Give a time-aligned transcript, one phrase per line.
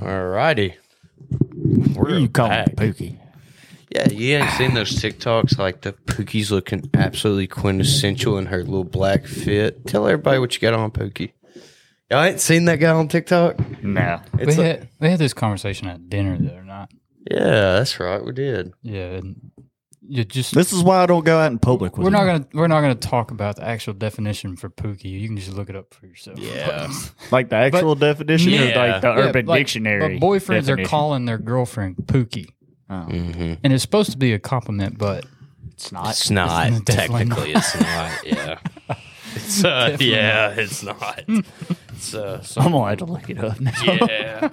[0.00, 0.74] All righty.
[1.94, 2.74] We're you call back.
[2.76, 3.18] Pookie?
[3.90, 8.84] Yeah, you ain't seen those TikToks like the Pookie's looking absolutely quintessential in her little
[8.84, 9.86] black fit.
[9.86, 11.32] Tell everybody what you got on, Pookie.
[12.10, 13.58] Y'all ain't seen that guy on TikTok?
[13.82, 14.20] No.
[14.34, 16.88] We It's like- had we had this conversation at dinner the other night.
[17.30, 18.24] yeah, that's right.
[18.24, 18.72] We did.
[18.82, 19.51] Yeah, and
[20.14, 22.42] you just This is why I don't go out in public with we're not him.
[22.42, 25.04] gonna we're not gonna talk about the actual definition for Pookie.
[25.06, 26.38] You can just look it up for yourself.
[26.38, 26.92] Yeah.
[27.30, 28.78] like the actual definition or Yeah.
[28.92, 30.18] like the Yeah, Urban like, Dictionary.
[30.18, 32.48] But boyfriends are calling their girlfriend Pookie,
[32.90, 33.54] Oh, Mm-hmm.
[33.64, 35.24] and it's supposed to be a compliment, but
[35.72, 36.10] it's not.
[36.10, 36.66] It's not.
[36.68, 38.26] It's definitely Technically, it's not.
[38.26, 38.58] Yeah.
[39.34, 41.24] It's uh, Definitely yeah, it's not.
[41.26, 43.72] It's uh, so- I'm gonna have to look it up now.
[43.82, 44.48] yeah.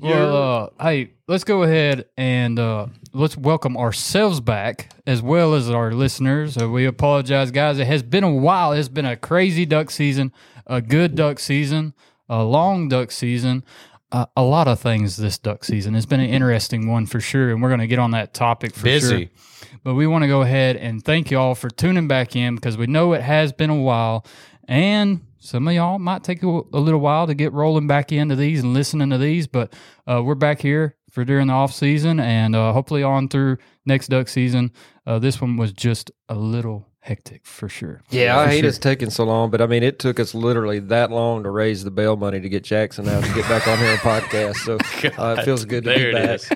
[0.00, 5.70] Well, uh, hey, let's go ahead and uh, let's welcome ourselves back as well as
[5.70, 6.58] our listeners.
[6.60, 7.78] Uh, we apologize, guys.
[7.78, 8.72] It has been a while.
[8.72, 10.32] It's been a crazy duck season,
[10.66, 11.94] a good duck season,
[12.28, 13.64] a long duck season,
[14.10, 15.94] uh, a lot of things this duck season.
[15.94, 18.74] It's been an interesting one for sure, and we're going to get on that topic
[18.74, 19.26] for Busy.
[19.26, 19.78] sure.
[19.84, 22.88] But we want to go ahead and thank y'all for tuning back in because we
[22.88, 24.26] know it has been a while.
[24.66, 28.34] And some of y'all might take a, a little while to get rolling back into
[28.34, 29.46] these and listening to these.
[29.46, 29.72] But
[30.04, 34.08] uh, we're back here for during the off season and uh, hopefully on through next
[34.08, 34.72] duck season.
[35.06, 38.02] Uh, this one was just a little hectic for sure.
[38.10, 38.68] Yeah, I hate sure.
[38.70, 41.84] it's taking so long, but I mean, it took us literally that long to raise
[41.84, 44.56] the bail money to get Jackson out to get back on here and podcast.
[44.56, 44.74] So
[45.22, 46.34] uh, it feels good to there be it back.
[46.34, 46.50] is.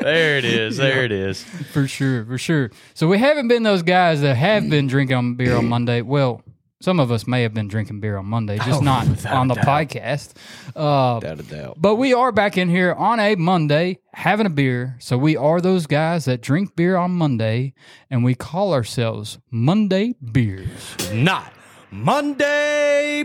[0.00, 0.76] There it is.
[0.78, 1.44] There it is.
[1.72, 2.72] For sure, for sure.
[2.94, 6.02] So we haven't been those guys that have been drinking beer on Monday.
[6.02, 6.42] Well,
[6.82, 10.34] some of us may have been drinking beer on Monday, just not on the podcast.
[10.74, 11.76] Uh, Without a doubt.
[11.80, 14.96] But we are back in here on a Monday having a beer.
[14.98, 17.74] So we are those guys that drink beer on Monday
[18.10, 20.96] and we call ourselves Monday Beers.
[21.12, 21.52] Not
[21.90, 23.22] Monday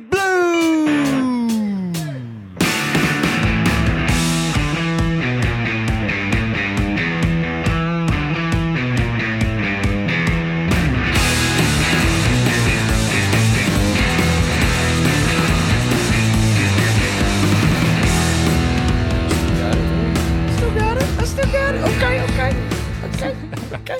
[21.51, 23.37] Blue.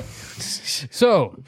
[0.90, 1.42] So,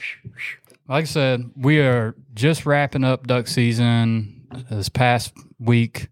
[0.88, 6.08] like I said, we are just wrapping up duck season this past week.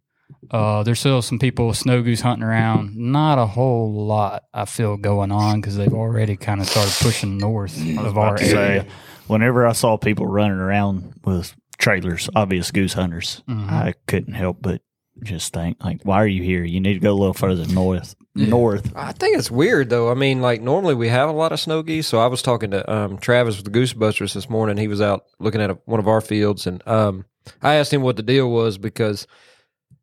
[0.50, 2.96] Uh, there's still some people with snow goose hunting around.
[2.96, 7.36] Not a whole lot, I feel, going on because they've already kind of started pushing
[7.38, 8.82] north of our to area.
[8.82, 8.88] say,
[9.26, 13.68] whenever I saw people running around with trailers, obvious goose hunters, Mm-hmm.
[13.70, 14.80] I couldn't help but
[15.22, 16.62] just think, like, why are you here?
[16.62, 18.14] You need to go a little further north.
[18.34, 18.92] North.
[18.94, 20.10] I think it's weird though.
[20.10, 22.06] I mean, like normally we have a lot of snow geese.
[22.06, 24.76] So I was talking to um, Travis with the Goosebusters this morning.
[24.76, 27.24] He was out looking at a, one of our fields, and um,
[27.62, 29.26] I asked him what the deal was because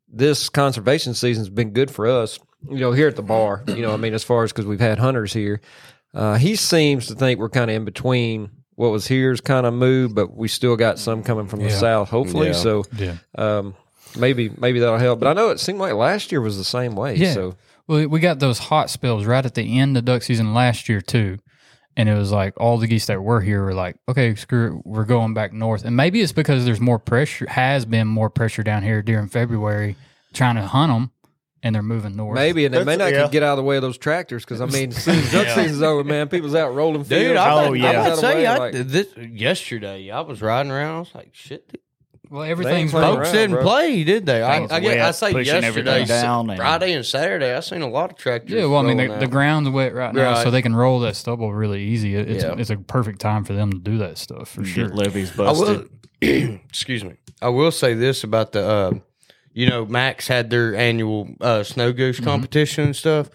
[0.08, 2.38] this conservation season's been good for us.
[2.68, 3.62] You know, here at the bar.
[3.68, 5.60] You know, I mean, as far as because we've had hunters here,
[6.14, 8.50] uh, he seems to think we're kind of in between.
[8.74, 11.78] What was here's kind of moved, but we still got some coming from the Yeah.
[11.78, 12.10] south.
[12.10, 12.52] Hopefully, Yeah.
[12.52, 13.14] so Yeah.
[13.38, 13.74] um,
[14.18, 15.20] maybe maybe that'll help.
[15.20, 17.14] But I know it seemed like last year was the same way.
[17.14, 17.32] Yeah.
[17.32, 17.54] So
[17.88, 21.00] Well, we got those hot spells right at the end of duck season last year
[21.00, 21.38] too,
[21.96, 24.86] and it was like all the geese that were here were like, okay, screw it,
[24.86, 25.84] we're going back north.
[25.84, 29.96] And maybe it's because there's more pressure, has been more pressure down here during February
[30.32, 31.10] trying to hunt them,
[31.62, 32.34] and they're moving north.
[32.34, 33.28] Maybe, and they may not yeah.
[33.28, 35.48] get out of the way of those tractors because I mean, as soon as duck
[35.54, 37.24] season's over, man, people's out rolling fields.
[37.24, 37.90] Dude, I Oh, was, yeah.
[37.90, 40.96] I Out would of the say way, I, like- this, yesterday I was riding around.
[40.96, 41.80] I was like, shit,
[42.28, 43.18] Well, everything's playing rolling.
[43.18, 43.62] folks around, didn't bro.
[43.62, 44.42] play, did they?
[44.42, 47.54] I, Things I, guess, wet, I say pushing yesterday, everything down and- Friday and Saturday.
[47.54, 48.50] I seen a lot of tractors.
[48.50, 49.30] Yeah, well, I mean, rolling the, the out.
[49.30, 50.42] ground's wet right now, Right.
[50.42, 52.14] so they can roll that stubble really easy.
[52.16, 52.54] It- It's Yeah.
[52.58, 54.88] it's a perfect time for them to do that stuff for sure.
[54.88, 55.88] Get levees I busted.
[56.22, 57.14] will, excuse me.
[57.40, 58.92] I will say this about the, uh,
[59.52, 62.24] you know, Max had their annual uh, snow goose Mm-hmm.
[62.26, 63.30] competition and stuff.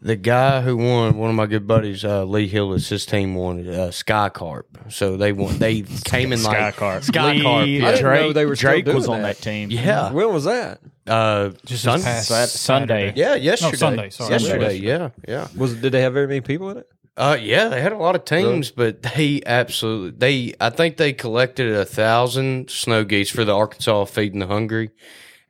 [0.00, 3.66] The guy who won, one of my good buddies, uh, Lee Hillis, his team won
[3.68, 4.78] uh, Sky Carp.
[4.90, 5.58] So they won.
[5.58, 7.02] They came in like Skycarp.
[7.02, 7.62] Sky Lee, Carp.
[7.62, 9.36] I didn't Drake, know they were still Drake was doing on that.
[9.38, 9.70] that team.
[9.72, 10.12] yeah.
[10.12, 10.80] when was that?
[11.06, 13.06] Uh, Just Sun- this past Sat- Sunday.
[13.08, 13.20] Saturday.
[13.20, 13.76] yeah, yesterday.
[13.76, 14.30] Sunday, sorry.
[14.30, 15.48] Yesterday, yeah, yeah.
[15.56, 16.86] Was did they have very many people in it?
[17.16, 20.54] Uh, yeah, they had a lot of teams, but they absolutely they.
[20.60, 24.90] I think they collected a thousand snow geese for the Arkansas feeding the hungry,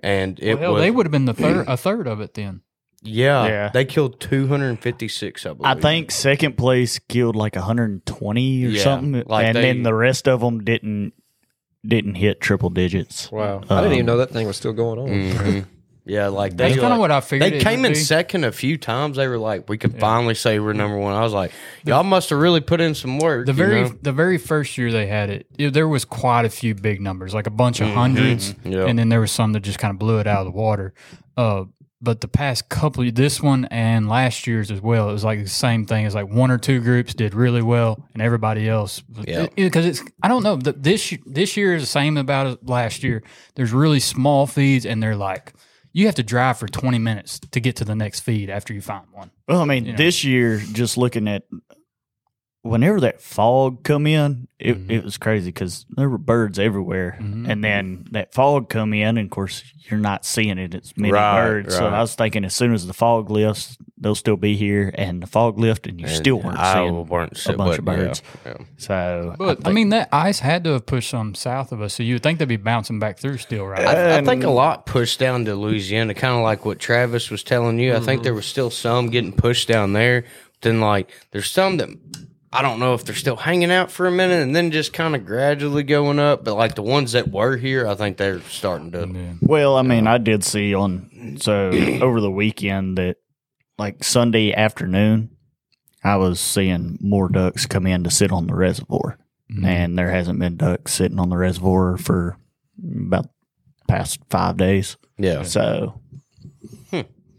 [0.01, 2.33] and it Well, hell, was they would have been the third, a third of it
[2.33, 2.63] then.
[3.03, 3.71] Yeah, Yeah.
[3.73, 5.47] they killed two hundred and fifty six.
[5.47, 5.77] I believe.
[5.77, 9.95] I think second place killed like 120 or Yeah, something, like and they- then the
[9.95, 11.13] rest of them didn't
[11.87, 13.31] didn't hit triple digits.
[13.31, 15.09] Wow, I didn't even Um, know that thing was still going on.
[15.09, 15.65] Mhm.
[16.11, 17.53] Yeah, like they That's kind of like- what I figured.
[17.53, 17.99] They it came would in be.
[17.99, 19.19] second a few times.
[19.19, 21.53] They were like, "We can finally say we're number one." I was like,
[21.85, 23.93] "Y'all must have really put in some work." The you very know?
[24.01, 27.35] the very first year they had it, it- there was quite a few big numbers,
[27.35, 28.87] like a bunch of hundreds, Yeah.
[28.87, 30.95] and then there was some that just kind of blew it out of the water.
[31.37, 31.65] Uh,
[32.01, 35.49] but the past couple, this one and last year's as well, it was like the
[35.49, 36.07] same thing.
[36.07, 39.47] It's like one or two groups did really well, and everybody else, Yeah.
[39.57, 40.57] because it's I don't know.
[40.57, 43.23] the- This this year is the same about last year.
[43.57, 45.53] There's really small feeds, and they're like
[45.93, 48.81] you have to drive for 20 minutes to get to the next feed after you
[48.81, 49.31] find one.
[49.49, 49.97] Well, I mean, You know.
[49.99, 51.43] this year, just looking at
[52.63, 54.91] whenever that fog come in, it, Mm-hmm.
[54.91, 59.27] it was crazy because there were birds everywhere, and then that fog come in, and
[59.27, 60.75] of course you're not seeing it.
[60.75, 61.87] It's many Right, birds, so.
[61.87, 65.29] I was thinking as soon as the fog lifts, they'll still be here, and the
[65.29, 68.23] fog lift, and you still weren't I seeing weren't a bunch of but, yeah, birds.
[68.45, 68.55] yeah.
[68.79, 71.95] So, But I, think- mean, that ice had to have pushed some south of us,
[71.95, 73.87] so you would think they'd be bouncing back through still, right?
[73.87, 77.45] I, I think a lot pushed down to Louisiana, kind of like what Travis was
[77.45, 77.95] telling you.
[77.95, 80.25] I think there was still some getting pushed down there.
[80.61, 81.89] Then, like, there's some that
[82.53, 85.15] I don't know if they're still hanging out for a minute and then just kind
[85.15, 86.45] of gradually going up.
[86.45, 89.37] But like the ones that were here, I think they're starting to.
[89.43, 91.71] Well, I mean, I did see on so
[92.03, 93.17] over the weekend that
[93.77, 95.37] like Sunday afternoon,
[96.03, 99.19] I was seeing more ducks come in to sit on the reservoir,
[99.65, 102.39] and there hasn't been ducks sitting on the reservoir for
[103.07, 103.29] about
[103.89, 104.97] past five days.
[105.19, 106.01] Yeah, So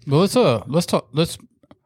[0.10, 1.10] Well, let's uh, let's talk.
[1.14, 1.38] Let's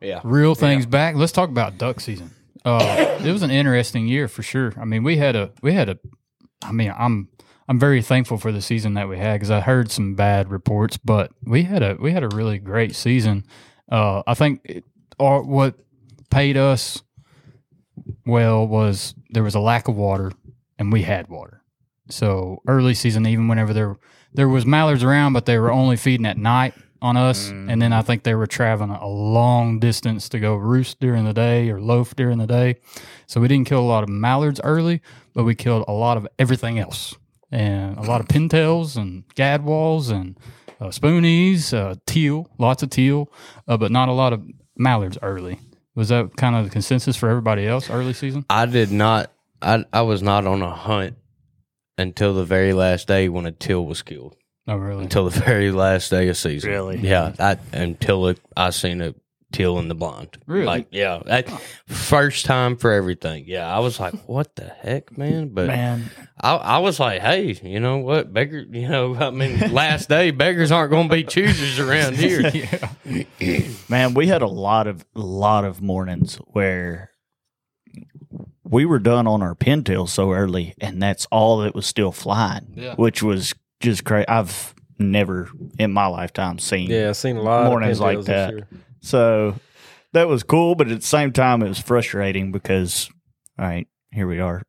[0.02, 0.22] yeah.
[0.24, 1.16] reel things back.
[1.16, 2.32] Let's talk about duck season.
[2.66, 4.74] Uh, it was an interesting year for sure.
[4.80, 6.00] I mean, we had a we had a.
[6.64, 7.30] I mean, I'm
[7.68, 10.98] I'm very thankful for the season that we had because I heard some bad reports,
[10.98, 13.46] but we had a we had a really great season.
[13.92, 14.84] Uh, I think it,
[15.18, 15.76] what
[16.30, 17.02] paid us
[18.26, 20.32] well was there was a lack of water
[20.80, 21.62] and we had water.
[22.10, 23.98] So early season, even whenever there
[24.34, 26.74] there was mallards around, but they were only feeding at night
[27.04, 31.02] on us, and then I think they were traveling a long distance to go roost
[31.02, 32.78] during the day or loaf during the day.
[33.28, 35.02] So we didn't kill a lot of mallards early,
[35.34, 37.14] but we killed a lot of everything else,
[37.52, 40.40] and a lot of pintails and gadwalls and
[40.80, 43.30] uh, spoonies, uh, teal, lots of teal,
[43.68, 44.42] uh, but not a lot of
[44.78, 45.60] mallards early.
[45.96, 48.46] Was that kind of the consensus for everybody else early season?
[48.50, 49.30] I did not.
[49.62, 51.18] I I was not on a hunt
[51.98, 54.38] until the very last day when a teal was killed.
[54.68, 55.04] Oh, really?
[55.04, 56.70] Until the very last day of season.
[56.70, 56.98] Really?
[56.98, 57.34] Yeah.
[57.38, 59.14] I, until it, I seen a
[59.52, 60.38] teal in the blind.
[60.48, 60.66] Really?
[60.66, 61.22] Like yeah.
[61.26, 61.50] That,
[61.88, 63.44] first time for everything.
[63.46, 63.68] Yeah.
[63.68, 65.50] I was like, what the heck, man?
[65.50, 68.60] But man, I, I was like, hey, you know what, beggar?
[68.62, 72.50] You know, I mean, last day beggars aren't going to be choosers around here.
[73.40, 73.62] yeah.
[73.90, 77.12] man, we had a lot of lot of mornings where
[78.64, 82.74] we were done on our pintails so early, and that's all that was still flying,
[82.76, 82.96] Yeah.
[82.96, 84.28] which was just crazy.
[84.28, 88.68] I've never in my lifetime seen Yeah, I've seen a lot mornings of like that.
[89.02, 89.56] So
[90.14, 93.10] that was cool, but at the same time, it was frustrating because,
[93.60, 94.62] all right, here we are,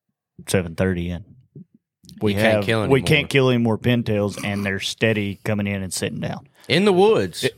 [0.49, 1.25] seven thirty, and
[2.21, 5.67] we You can't have kill we can't kill any more pintails, and they're steady coming
[5.67, 6.49] in and sitting down.
[6.69, 7.49] In the woods.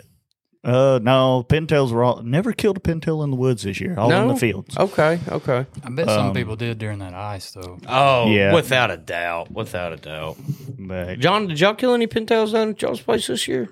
[0.66, 4.10] Uh, no, pintails were all never killed a pintail in the woods this year, all
[4.12, 4.32] in No?
[4.34, 4.76] the fields.
[4.76, 5.20] Okay.
[5.28, 5.64] Okay.
[5.84, 7.78] I bet some Um, people did during that ice, though.
[7.88, 8.52] Oh, Yeah.
[8.52, 9.50] without a doubt.
[9.52, 10.36] Without a doubt.
[10.76, 13.68] But John, did y'all kill any pintails down at y'all's place this year?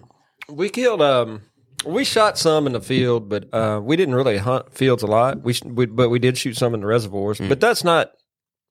[0.49, 1.03] We killed.
[1.03, 1.43] Um,
[1.85, 5.43] we shot some in the field, but uh, we didn't really hunt fields a lot.
[5.43, 7.41] We, sh- we but we did shoot some in the reservoirs.
[7.41, 8.13] But that's not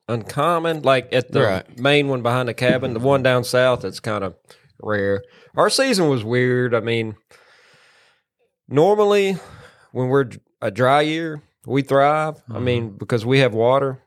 [0.08, 0.81] uncommon.
[0.84, 1.80] Like at the Right.
[1.80, 4.36] main one behind the cabin, the one down south, that's kind of
[4.81, 5.24] rare.
[5.56, 6.74] Our season was weird.
[6.74, 7.16] I mean,
[8.74, 9.38] normally
[9.92, 10.30] when we're
[10.62, 12.42] a dry year, we thrive.
[12.50, 14.01] I mean, because we have water.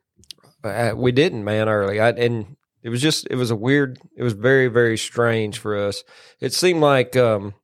[0.63, 2.01] Uh, we didn't, man, early.
[2.01, 5.77] I, and it was just, it was a weird, it was very, very strange for
[5.77, 6.03] us.
[6.41, 7.55] It seemed like um,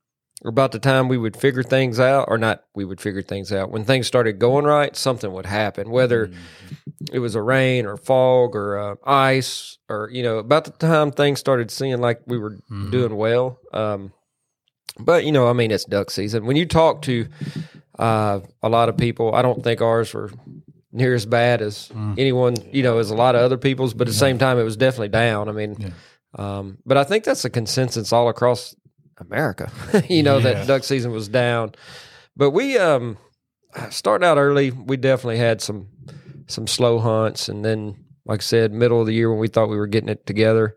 [0.44, 3.70] about the time we would figure things out, or not, we would figure things out.
[3.70, 6.30] When things started going right, something would happen, whether
[7.12, 11.10] it was a rain or fog or uh, ice, or, you know, about the time
[11.10, 12.58] things started seeming like we were
[12.90, 13.58] doing well.
[13.72, 14.12] Um,
[14.98, 16.44] but, you know, I mean, it's duck season.
[16.46, 17.26] When you talk to
[17.98, 20.30] uh, a lot of people, I don't think ours were
[20.92, 24.12] near as bad as anyone, you know, as a lot of other people's, but at
[24.12, 25.48] the same time, it was definitely down.
[25.48, 25.94] I mean,
[26.34, 28.74] um, but I think that's a consensus all across
[29.18, 29.70] America,
[30.10, 30.52] you know, Yeah.
[30.54, 31.72] that duck season was down.
[32.36, 33.16] But we, um,
[33.90, 35.88] starting out early, we definitely had some,
[36.46, 37.48] some slow hunts.
[37.48, 37.96] And then,
[38.26, 40.76] like I said, middle of the year when we thought we were getting it together,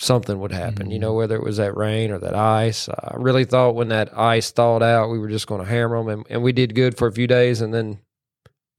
[0.00, 2.88] something would happen, you know, whether it was that rain or that ice.
[2.88, 6.08] I really thought when that ice thawed out, we were just going to hammer them.
[6.08, 7.60] And, and we did good for a few days.
[7.60, 7.98] And then,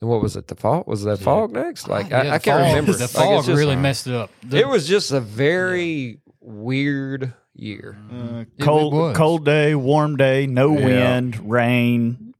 [0.02, 0.48] and what was it?
[0.48, 0.88] The fog?
[0.88, 1.88] Was that fog next?
[1.88, 2.92] Like, Yeah, I, I can't fog- remember.
[2.94, 4.30] The Like, it's fog just- really messed it up.
[4.44, 7.98] The- it was just a very weird year.
[8.12, 10.86] uh, cold, cold day, warm day, no Yeah.
[10.86, 12.34] wind, rain,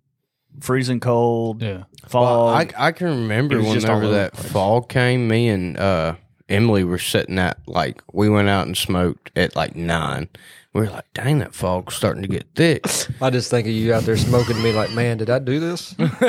[0.62, 1.84] freezing cold, yeah.
[2.08, 2.22] fog.
[2.24, 4.52] Well, I, I can remember It was just all whenever that the place.
[4.54, 6.16] fall came, me and uh,
[6.50, 10.28] Emily were sitting at like we went out and smoked at like nine.
[10.72, 12.86] We were like, dang, that fog's starting to get thick.
[13.22, 15.60] I just think of you out there smoking to me like, man, did I do
[15.60, 15.96] this?
[15.98, 16.26] you let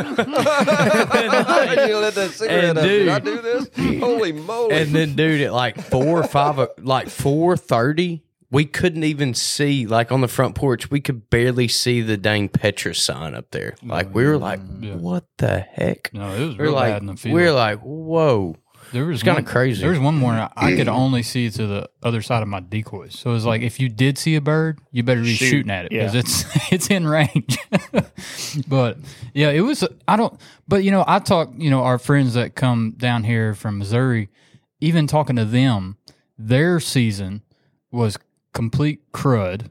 [2.15, 2.85] that cigarette And up.
[2.85, 3.69] Did I do this?
[4.01, 4.75] Holy moly.
[4.77, 9.87] and then, dude, at like four or five like four thirty, we couldn't even see.
[9.87, 13.75] Like on the front porch, we could barely see the dang Petra sign up there.
[13.83, 14.95] Like we were like, Yeah.
[14.95, 16.11] what the heck?
[16.15, 17.35] No, it was We We're real like, bad in the field.
[17.35, 18.57] we we're like, whoa.
[18.93, 19.81] There was kinda one- crazy.
[19.81, 20.93] There was one morning I could mm.
[20.93, 23.19] only see to the other side of my decoys.
[23.19, 25.47] So it was like if you did see a bird, you better be Shoot.
[25.47, 26.21] shooting at it because Yeah.
[26.21, 27.59] it's it's in range.
[28.69, 28.99] but
[29.35, 29.85] yeah, it was.
[30.09, 30.39] I don't.
[30.67, 31.51] But you know, I talk.
[31.57, 34.29] You know, our friends that come down here from Missouri,
[34.81, 35.97] even talking to them,
[36.39, 37.43] their season
[37.93, 38.19] was
[38.53, 39.69] complete crud,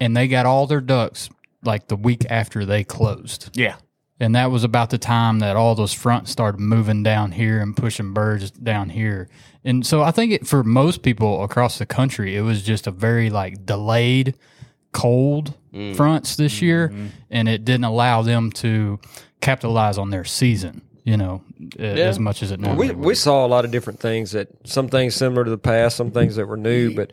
[0.00, 1.28] and they got all their ducks
[1.64, 3.50] like the week after they closed.
[3.54, 3.76] Yeah.
[4.22, 7.76] And that was about the time that all those fronts started moving down here and
[7.76, 9.28] pushing birds down here.
[9.64, 12.92] And so I think it, for most people across the country, it was just a
[12.92, 14.36] very like delayed
[14.92, 15.96] cold mm.
[15.96, 16.90] fronts this year.
[16.90, 17.06] Mm-hmm.
[17.30, 19.00] And it didn't allow them to
[19.40, 21.42] capitalize on their season, you know,
[21.76, 23.04] a- as much as it normally we, would.
[23.04, 26.12] we saw a lot of different things that some things similar to the past, some
[26.12, 26.94] things that were new.
[26.94, 27.10] But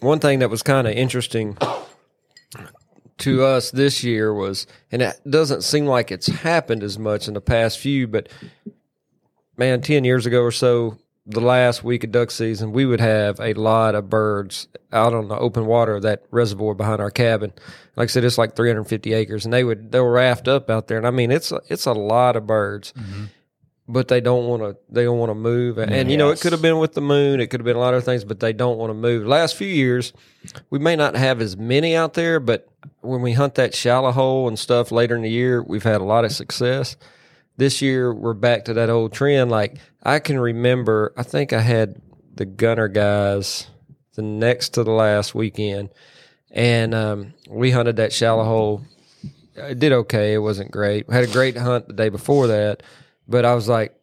[0.00, 1.56] one thing that was kind of interesting
[3.18, 7.34] to us this year was, and it doesn't seem like it's happened as much in
[7.34, 8.28] the past few, but
[9.56, 13.40] man, 10 years ago or so, the last week of duck season, we would have
[13.40, 17.52] a lot of birds out on the open water of that reservoir behind our cabin.
[17.96, 20.86] Like I said, it's like 350 acres, and they would they were raft up out
[20.86, 23.24] there, and I mean it's a, it's a lot of birds, mm-hmm.
[23.88, 26.52] But they don't want to they don't want to move, and you know it could
[26.52, 28.52] have been with the moon, it could have been a lot of things, but they
[28.52, 29.26] don't want to move.
[29.26, 30.12] Last few years,
[30.70, 32.68] we may not have as many out there, but
[33.00, 36.04] when we hunt that shallow hole and stuff later in the year, we've had a
[36.04, 36.96] lot of success
[37.56, 39.50] this year we're back to that old trend.
[39.50, 42.00] Like I can remember, I think I had
[42.34, 43.66] the gunner guys
[44.14, 45.90] the next to the last weekend,
[46.50, 48.82] and um, we hunted that shallow hole.
[49.54, 50.34] It did okay.
[50.34, 51.08] It wasn't great.
[51.08, 52.82] We had a great hunt the day before that,
[53.28, 53.94] but I was like,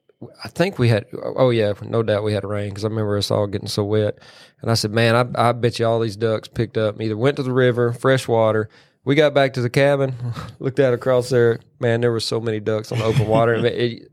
[0.44, 1.06] I think we had.
[1.14, 4.20] Oh yeah, no doubt we had rain because I remember us all getting so wet.
[4.62, 7.02] And I said, man, I, I bet you all these ducks picked up.
[7.02, 8.70] Either went to the river, fresh water.
[9.06, 10.16] We got back to the cabin,
[10.60, 11.60] looked out across there.
[11.80, 14.12] Man, there were so many ducks on the open water, and, it,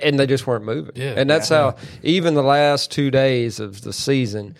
[0.00, 0.92] and they just weren't moving.
[0.94, 1.14] Yeah.
[1.16, 4.56] and that's how even the last two days of the season,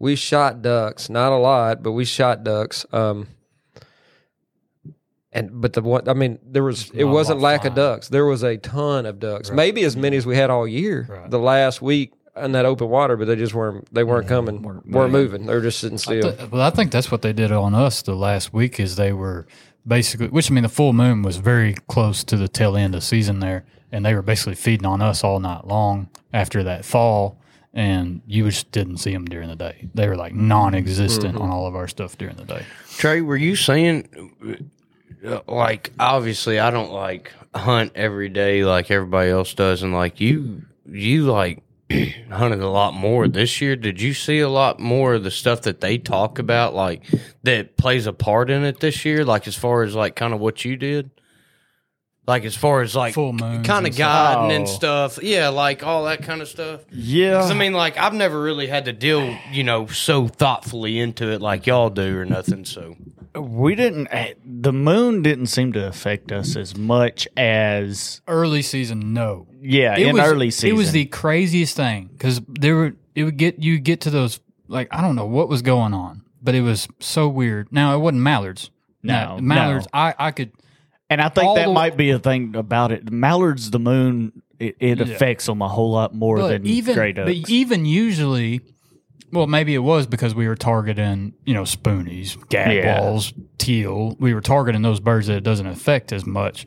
[0.00, 1.08] we shot ducks.
[1.08, 2.84] Not a lot, but we shot ducks.
[2.92, 3.28] Um,
[5.38, 8.08] and but the one, I mean, there was it wasn't lot lack of ducks.
[8.08, 11.06] There was a ton of ducks, maybe as many as we had all year.
[11.08, 11.30] Right.
[11.30, 15.12] The last week in that open water, but they just weren't they weren't coming, weren't,
[15.12, 15.46] moving.
[15.46, 16.32] They were just sitting still.
[16.32, 19.12] Th- well, I think that's what they did on us the last week is they
[19.12, 19.46] were
[19.86, 23.02] basically, which I mean, the full moon was very close to the tail end of
[23.02, 27.40] season there, and they were basically feeding on us all night long after that fall,
[27.72, 29.88] and you just didn't see them during the day.
[29.94, 31.42] They were like non-existent mm-hmm.
[31.42, 32.64] on all of our stuff during the day.
[32.96, 34.68] Trey, were you saying,
[35.46, 40.62] like, obviously, I don't like hunt every day like everybody else does, and like you,
[40.86, 41.62] you like
[42.30, 43.74] hunted a lot more this year.
[43.76, 47.02] Did you see a lot more of the stuff that they talk about, like
[47.42, 49.24] that plays a part in it this year?
[49.24, 51.10] Like as far as like kind of what you did,
[52.26, 54.70] like as far as like kind of guiding and Oh.
[54.70, 56.82] stuff, yeah, like all that kind of stuff.
[56.92, 61.32] Yeah, I mean, like I've never really had to deal, you know, so thoughtfully into
[61.32, 62.66] it like y'all do or nothing.
[62.66, 62.96] So
[63.34, 64.08] we didn't.
[64.08, 69.46] eh, The moon didn't seem to affect us as much as Early season, no.
[69.60, 70.70] yeah It in was, early season.
[70.70, 74.40] It was the craziest thing because there were it would get you get to those
[74.68, 77.72] like I don't know what was going on, but it was so weird.
[77.72, 78.70] Now it wasn't mallards.
[79.02, 79.86] No, Now, mallards.
[79.92, 79.98] no.
[80.00, 80.52] I I could
[81.10, 83.10] and I think that the- might be a thing about it.
[83.10, 87.28] Mallards, the moon, it, it affects them a whole lot more but than even but
[87.48, 88.60] even usually,
[89.32, 93.18] well, maybe it was because we were targeting you know spoonies, gag Yeah.
[93.58, 94.16] teal.
[94.18, 96.66] We were targeting those birds that it doesn't affect as much,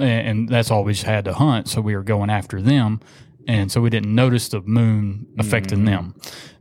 [0.00, 1.68] and, that's all we just had to hunt.
[1.68, 3.00] So we were going after them,
[3.46, 5.86] and so we didn't notice the moon affecting Mm-hmm.
[5.86, 6.14] them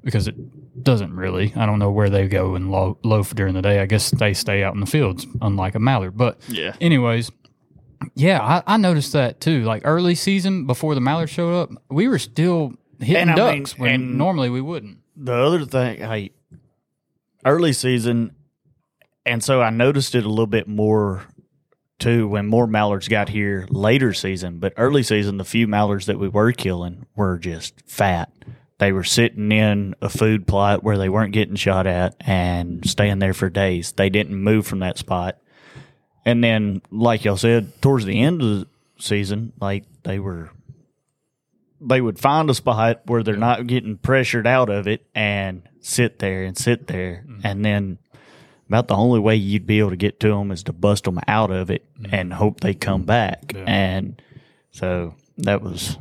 [0.03, 0.35] because it
[0.83, 1.53] doesn't really.
[1.55, 3.79] I don't know where they go and lo- loaf during the day.
[3.79, 6.15] I guess they stay out in the fields, unlike a mallard.
[6.17, 6.73] But Yeah.
[6.79, 7.31] anyways.
[8.15, 9.63] Yeah, I, I noticed that too.
[9.63, 13.59] Like early season, before the mallard showed up, we were still hitting And I mean-
[13.63, 14.98] ducks when and- normally we wouldn't.
[15.19, 16.31] The other thing, I
[17.45, 18.35] early season,
[19.25, 21.25] and so I noticed it a little bit more
[21.99, 24.59] too when more mallards got here later season.
[24.59, 28.31] But early season, the few mallards that we were killing were just fat.
[28.77, 33.19] They were sitting in a food plot where they weren't getting shot at and staying
[33.19, 33.91] there for days.
[33.91, 35.37] They didn't move from that spot.
[36.25, 40.49] And then, like y'all said, towards the end of the season, like they were
[41.81, 46.19] they would find a spot where they're not getting pressured out of it and sit
[46.19, 47.41] there and sit there, Mm.
[47.43, 47.97] and then
[48.67, 51.19] about the only way you'd be able to get to them is to bust them
[51.27, 53.47] out of it and hope they come back.
[53.47, 53.57] Mm.
[53.57, 53.63] Yeah.
[53.67, 54.21] And
[54.71, 55.97] so that was,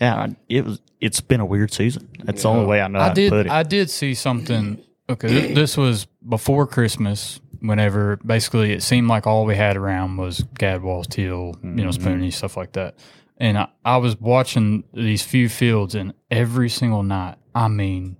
[0.00, 0.80] yeah, it was.
[1.00, 2.08] It's been a weird season.
[2.24, 3.32] That's the only way I know I did.
[3.46, 4.82] I did see something.
[5.08, 7.40] Okay, this was before Christmas.
[7.60, 12.34] Whenever basically it seemed like all we had around was gadwalls, teal, you know, spoonies,
[12.34, 12.96] stuff like that.
[13.38, 18.16] And I, I was watching these few fields, and every single night, I mean,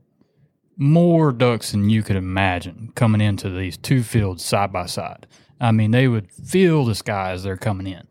[0.77, 5.27] more ducks than you could imagine coming into these two fields side by side.
[5.61, 8.07] I mean, they would fill the sky as they're coming in.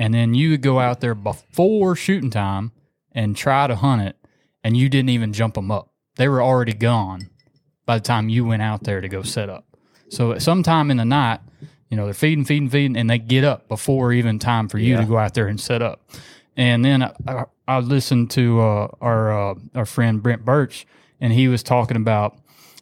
[0.00, 2.72] And then you would go out there before shooting time
[3.12, 4.16] and try to hunt it,
[4.64, 5.92] and you didn't even jump them up.
[6.16, 7.30] They were already gone
[7.86, 9.64] by the time you went out there to go set up.
[10.08, 11.40] So at sometime in the night,
[11.88, 14.96] you know, they're feeding, feeding, feeding, and they get up before even time for you
[14.96, 16.10] to go out there and set up.
[16.58, 20.86] And then I, I, I listened to uh, our uh, our friend Brent Birch,
[21.20, 22.36] and he was talking about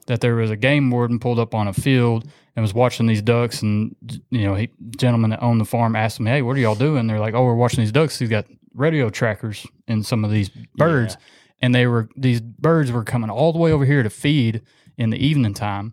[0.07, 3.21] that there was a game warden pulled up on a field and was watching these
[3.21, 3.95] ducks, and
[4.31, 7.07] you know, he gentleman that owned the farm asked him, "Hey, what are y'all doing?"
[7.07, 8.19] They're like, "Oh, we're watching these ducks.
[8.19, 11.19] He's got radio trackers in some of these birds."
[11.61, 14.63] And they were these birds were coming all the way over here to feed
[14.97, 15.93] in the evening time,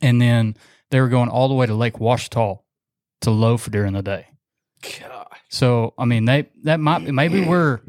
[0.00, 0.56] and then
[0.90, 2.60] they were going all the way to Lake Ouachita
[3.20, 4.28] to loaf during the day.
[4.82, 5.23] God.
[5.54, 7.80] So I mean, they that might maybe we're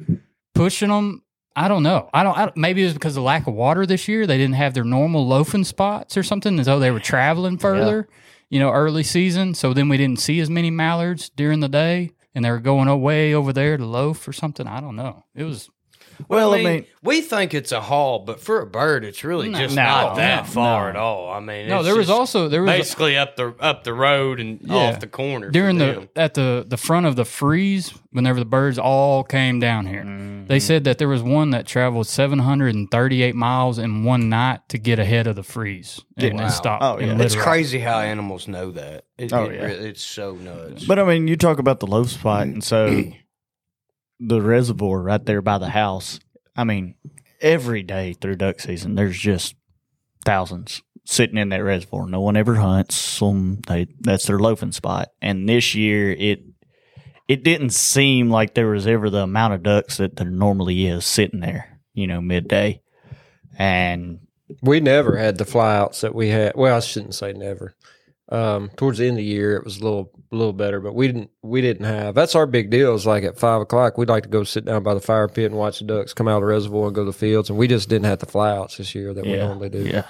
[0.53, 1.23] pushing them.
[1.55, 2.09] I don't know.
[2.13, 2.37] I don't.
[2.37, 4.27] I, maybe it's because of lack of water this year.
[4.27, 8.07] They didn't have their normal loafing spots or something, as though they were traveling further.
[8.49, 9.55] You know, early season.
[9.55, 12.87] So then we didn't see as many mallards during the day, and they were going
[12.87, 14.67] away over there to loaf or something.
[14.67, 15.23] I don't know.
[15.33, 15.69] It was
[16.27, 19.23] Well, I I mean, mean- we think it's a haul, but for a bird, it's
[19.23, 20.89] really No, just no, not that no, far no.
[20.89, 21.29] at all.
[21.31, 21.77] I mean, no.
[21.77, 24.75] it's There was also there was basically up the up the road and Yeah.
[24.75, 28.79] off the corner during the at the the front of the freeze whenever the birds
[28.79, 30.47] all came down here Mm-hmm.
[30.47, 34.99] they said that there was one that traveled 738 miles in one night to get
[34.99, 36.43] ahead of the freeze and, Wow.
[36.43, 37.17] and stop Oh, yeah.
[37.19, 39.05] It's crazy how animals know that.
[39.17, 39.65] It, Oh, it yeah.
[39.65, 40.85] re- it's so nuts.
[40.85, 42.87] But I mean, you talk about the low spot, and so
[44.19, 46.19] the reservoir right there by the house.
[46.55, 46.95] I mean,
[47.41, 49.55] every day through duck season, there's just
[50.23, 52.07] thousands sitting in that reservoir.
[52.07, 53.61] No one ever hunts them.
[53.67, 55.09] They that's their loafing spot.
[55.21, 56.43] And this year, it
[57.27, 61.05] it didn't seem like there was ever the amount of ducks that there normally is
[61.05, 61.79] sitting there.
[61.93, 62.81] You know, midday,
[63.57, 64.19] and
[64.61, 66.53] We never had the flyouts that we had.
[66.55, 67.75] Well, I shouldn't say never.
[68.29, 70.95] Um, towards the end of the year, it was a little, a little better, but
[70.95, 72.15] we didn't, we didn't have.
[72.15, 72.95] That's our big deal.
[72.95, 75.45] Is like at five o'clock, we'd like to go sit down by the fire pit
[75.51, 77.59] and watch the ducks come out of the reservoir and go to the fields, and
[77.59, 79.83] we just didn't have the flyouts this year that we yeah, normally do.
[79.83, 80.07] yeah.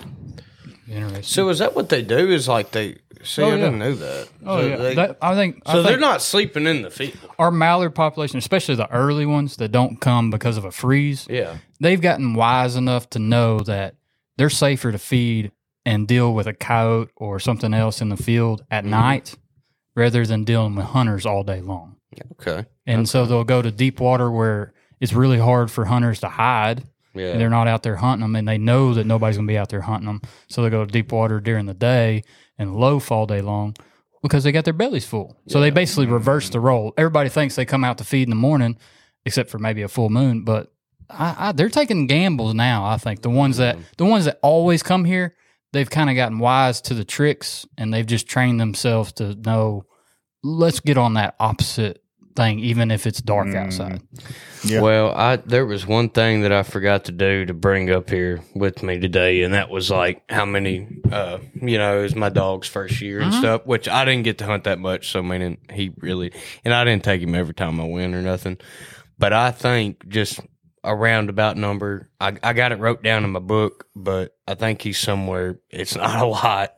[0.88, 1.24] Interesting.
[1.24, 2.30] so is that what they do?
[2.32, 3.42] Is like they see?
[3.42, 3.56] Oh, I yeah.
[3.58, 4.30] didn't know that.
[4.46, 7.18] oh so yeah they- That- i think I so they're not sleeping in the field.
[7.40, 11.58] our mallard population especially the early ones that don't come because of a freeze Yeah.
[11.80, 13.96] they've gotten wise enough to know that
[14.38, 15.52] they're safer to feed
[15.86, 18.90] and deal with a coyote or something else in the field at Mhm.
[18.90, 19.36] night
[19.96, 21.96] rather than dealing with hunters all day long.
[22.34, 22.66] Okay.
[22.86, 26.84] And so they'll go to deep water where it's really hard for hunters to hide.
[27.14, 27.28] Yeah.
[27.32, 29.58] And they're not out there hunting them, and they know that nobody's going to be
[29.58, 30.22] out there hunting them.
[30.50, 32.24] So they go to deep water during the day
[32.58, 33.76] and loaf all day long
[34.22, 35.38] because they got their bellies full.
[35.48, 36.94] So they basically reverse the role.
[36.98, 38.78] Everybody thinks they come out to feed in the morning,
[39.26, 40.44] except for maybe a full moon.
[40.44, 40.74] But
[41.10, 42.84] I, I, they're taking gambles now.
[42.86, 45.36] I think the ones that the ones that always come here,
[45.76, 49.86] they've kind of gotten wise to the tricks, and they've just trained themselves to know.
[50.42, 52.02] Let's get on that opposite
[52.36, 54.02] thing, even if it's dark outside.
[54.64, 54.82] Yeah.
[54.82, 58.42] Well, I there was one thing that I forgot to do to bring up here
[58.54, 62.30] with me today, and that was like how many, uh, you know, it was my
[62.30, 65.10] dog's first year and stuff, which I didn't get to hunt that much.
[65.10, 66.32] So I mean, he really,
[66.64, 68.58] and I didn't take him every time I went or nothing,
[69.18, 70.40] but I think just
[70.86, 72.10] a roundabout number.
[72.20, 75.60] I, I got it wrote down in my book, but I think he's somewhere.
[75.70, 76.78] It's not a lot,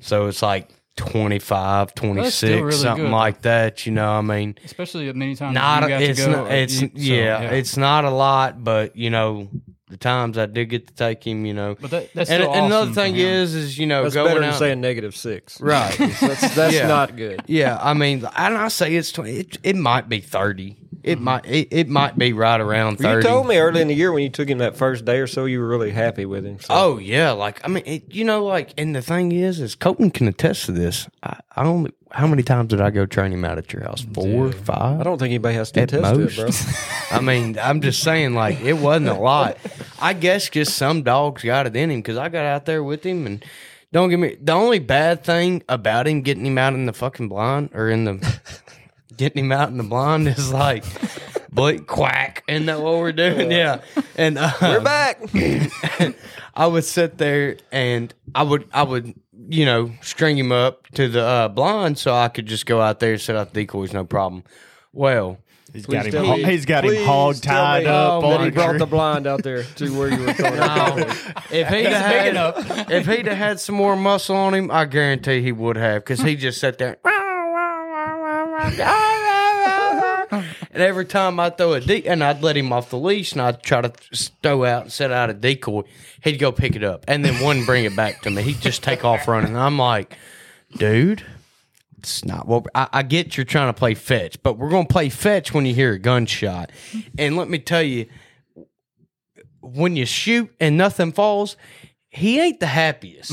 [0.00, 3.12] so it's like 25, 26, really something good.
[3.12, 3.86] like that.
[3.86, 6.42] You know, I mean Especially many times not you got it's to go.
[6.44, 9.48] not, it's you- so, yeah, it's not a lot but you know
[9.88, 12.52] the times i did get to take him you know But that, that's and, still
[12.54, 13.20] and another thing him.
[13.26, 15.60] is is you know That's going better than out saying negative six.
[15.60, 16.88] right That's, that's Yeah.
[16.88, 17.42] not good.
[17.46, 21.46] yeah i mean and i say it's 20 it, it might be 30 it might
[21.46, 24.22] it, it might be right around 30 You told me early in the year when
[24.22, 26.58] you took him that first day or so, you were really happy with him.
[26.60, 26.66] So.
[26.70, 30.10] Oh yeah, like I mean, it, you know, like, and the thing is, is Colton
[30.10, 31.08] can attest to this.
[31.22, 34.04] I, I only how many times did I go train him out at your house?
[34.14, 35.00] Four, five.
[35.00, 36.36] I don't think anybody has to at attest most.
[36.36, 36.52] to it,
[37.10, 37.16] bro.
[37.18, 39.58] I mean, I'm just saying, like, it wasn't a lot.
[40.00, 43.04] I guess just some dogs got it in him because I got out there with
[43.04, 43.44] him and.
[43.92, 44.36] Don't get me.
[44.42, 48.04] The only bad thing about him getting him out in the fucking blind or in
[48.04, 48.40] the
[49.16, 50.84] getting him out in the blind is like
[51.50, 53.50] Blake quack, and that what we're doing?
[53.50, 53.80] Yeah,
[54.16, 55.20] and uh, We're back.
[56.54, 59.14] I would sit there and I would I would
[59.48, 63.00] you know string him up to the uh, blind so I could just go out
[63.00, 64.44] there and set out the decoys, no problem.
[64.92, 65.38] Well,
[65.72, 66.24] He's Please got him.
[66.24, 69.42] ho- me- he's got him hog tied up that on he brought the blind out
[69.42, 70.94] there to where you were throwing No.
[71.50, 75.52] if he'd had, if he'd have had some more muscle on him, I guarantee he
[75.52, 76.96] would have because he just sat there.
[80.76, 83.40] And every time I throw a de- and I'd let him off the leash and
[83.40, 83.88] I'd try to
[84.42, 85.84] throw out and set out a decoy,
[86.22, 88.42] he'd go pick it up and then wouldn't bring it back to me.
[88.42, 89.56] He'd just take off running.
[89.56, 90.18] I'm like,
[90.76, 91.24] dude,
[91.96, 93.38] it's not what I, I get.
[93.38, 96.70] You're trying to play fetch, but we're gonna play fetch when you hear a gunshot.
[97.16, 98.06] And let me tell you,
[99.62, 101.56] when you shoot and nothing falls,
[102.10, 103.32] he ain't the happiest.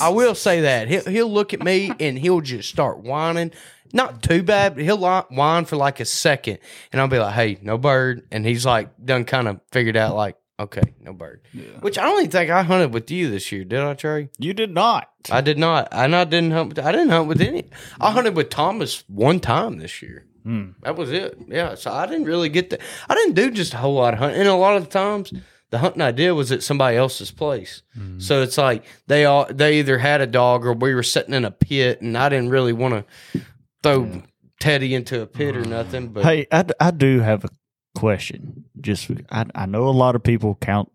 [0.00, 3.50] I will say that he'll he'll look at me and he'll just start whining.
[3.92, 6.58] Not too bad, but he'll whine for like a second,
[6.92, 10.14] and I'll be like, "Hey, no bird," and he's like, done kind of figured out
[10.14, 11.40] like, "Okay, no bird."
[11.80, 14.28] Which I don't even think I hunted with you this year, did I, Trey?
[14.38, 15.08] You did not.
[15.30, 16.68] I did not, and I didn't hunt.
[16.70, 17.64] With, I didn't hunt with any.
[18.00, 20.26] I hunted with Thomas one time this year.
[20.44, 20.70] Hmm.
[20.82, 21.36] That was it.
[21.48, 22.78] Yeah, so I didn't really get the.
[23.08, 25.32] I didn't do just a whole lot of hunting, and a lot of the times
[25.70, 27.82] the hunting I did was at somebody else's place.
[27.94, 28.18] Hmm.
[28.20, 31.44] So it's like they all they either had a dog or we were sitting in
[31.44, 33.40] a pit, and I didn't really want to
[33.82, 34.22] throw
[34.58, 36.08] Teddy into a pit or nothing.
[36.08, 37.48] But Hey, I, I do have a
[37.94, 38.64] question.
[38.80, 40.90] Just I, I know a lot of people count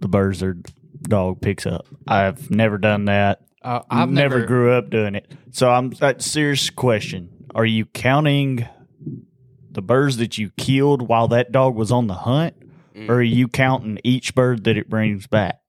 [0.00, 0.56] the birds their
[1.02, 1.86] dog picks up.
[2.06, 3.40] I've never done that.
[3.62, 5.30] Uh, I've I've never, never, grew up doing it.
[5.52, 7.46] So I'm that serious question.
[7.54, 8.66] Are you counting
[9.70, 12.54] the birds that you killed while that dog was on the hunt?
[13.08, 15.60] Or are you counting each bird that it brings back?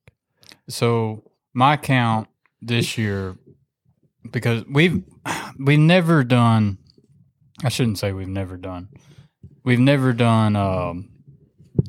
[0.67, 2.27] So my count
[2.61, 3.37] this year,
[4.31, 5.03] because we've
[5.59, 6.77] we've never done.
[7.63, 8.89] I shouldn't say we've never done.
[9.63, 11.09] We've never done um,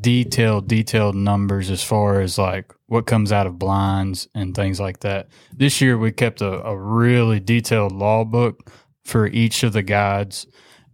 [0.01, 5.01] detailed detailed numbers as far as like what comes out of blinds and things like
[5.01, 5.29] that.
[5.53, 8.70] This year we kept a, a really detailed law book
[9.05, 10.47] for each of the guides,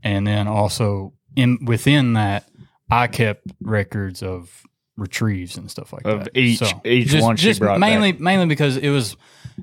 [0.03, 2.49] and then also in within that,
[2.91, 4.63] I kept records of
[5.01, 6.37] retrieves and stuff like Of that.
[6.37, 9.17] each- each one she brought mainly mainly because it was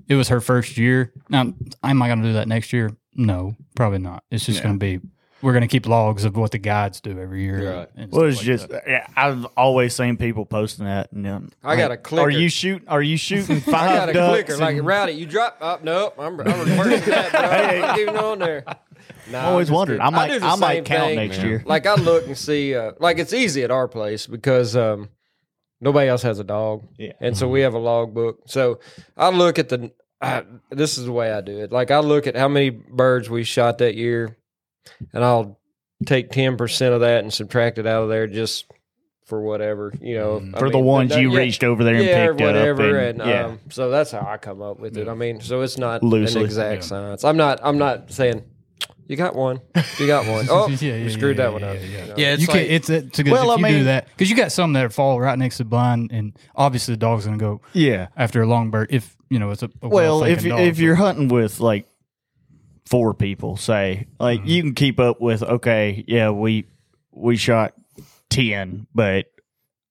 [0.08, 1.14] it was her first year.
[1.30, 2.92] Now, am I going to do that next year?
[3.16, 4.24] No, probably not.
[4.30, 5.00] It's just going to be
[5.42, 7.72] we're going to keep logs of what the guides do every year.
[7.78, 7.90] Right.
[7.96, 8.84] and Well, it's like just that.
[8.88, 11.12] yeah, I've always seen people posting that.
[11.12, 12.26] And um, I got like, a clicker.
[12.28, 12.88] Are you shooting?
[12.88, 13.74] Are you shooting five?
[13.74, 14.58] I five got a ducks clicker.
[14.58, 15.58] Like, and- Rowdy, you drop.
[15.62, 16.16] Oh, nope.
[16.18, 17.40] I'm, I'm reversing that, bro.
[17.90, 18.64] I'm keeping on there.
[19.32, 20.00] Nah, I always I'm just wondered.
[20.02, 21.16] I might- do I might count thing.
[21.18, 21.62] next year.
[21.66, 25.10] Like, I look and see, uh, like, it's easy at our place because um,
[25.82, 26.88] nobody else has a dog.
[26.98, 27.14] Yeah.
[27.20, 28.42] And so we have a log book.
[28.48, 28.80] So
[29.16, 31.72] I look at the, I, this is the way I do it.
[31.72, 34.36] Like, I look at how many birds we shot that year,
[35.14, 35.60] and I'll
[36.06, 38.66] take 10% of that and subtract it out of there just
[39.26, 40.42] for whatever, you know.
[40.54, 42.98] I for the ones but, you yeah, reached over there and yeah, or picked whatever,
[42.98, 43.04] up?
[43.10, 43.46] and, yeah.
[43.46, 45.08] um, so that's how I come up with it.
[45.08, 46.42] I mean, so it's not Loosely.
[46.42, 46.88] an exact Yeah.
[46.88, 47.24] science.
[47.26, 47.60] I'm not.
[47.62, 48.44] I'm not saying
[49.08, 49.62] you got one.
[49.98, 50.48] You got one.
[50.52, 51.76] Oh, Yeah, yeah, we screwed yeah, that one up.
[51.76, 52.02] yeah, yeah.
[52.02, 52.14] you know.
[52.18, 54.08] yeah, it's you like, can it's it's because Well, if I you mean- do that
[54.10, 57.26] because you got some that fall right next to the blind and obviously the dog's
[57.26, 58.08] going to go yeah.
[58.16, 60.96] after a long bird if you know it's a, a Well, if dog, if you're
[60.96, 61.88] but- hunting with like
[62.86, 64.50] four people, say like Mm-hmm.
[64.50, 65.44] you can keep up with.
[65.44, 66.66] Okay, yeah, we
[67.12, 67.74] we shot
[68.30, 69.26] ten, but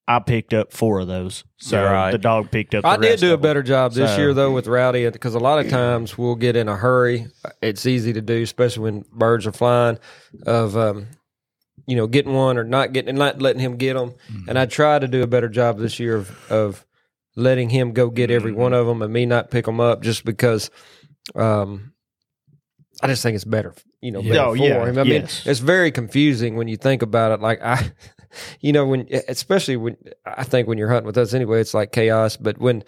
[0.08, 1.42] I picked up four of those.
[1.56, 2.12] So right.
[2.12, 2.82] the dog picked up.
[2.82, 3.48] The I did rest do a of them.
[3.50, 6.54] better job this So- year though with Rowdy because a lot of times we'll get
[6.56, 7.26] in a hurry.
[7.60, 9.98] It's easy to do, especially when birds are flying.
[10.46, 11.08] Of um,
[11.88, 14.14] you know, getting one or not getting, not letting him get them.
[14.48, 16.86] And I try to do a better job this year of of
[17.34, 20.24] letting him go get every one of them and me not pick them up just
[20.24, 20.70] because.
[21.34, 21.92] Um,
[23.02, 24.30] I just think it's better, you know, Yeah.
[24.32, 24.98] better Oh, for yeah, him.
[24.98, 27.40] I mean, it's very confusing when you think about it.
[27.42, 27.92] Like I,
[28.60, 31.92] you know, when especially when I think when you're hunting with us anyway, it's like
[31.92, 32.36] chaos.
[32.36, 32.84] But when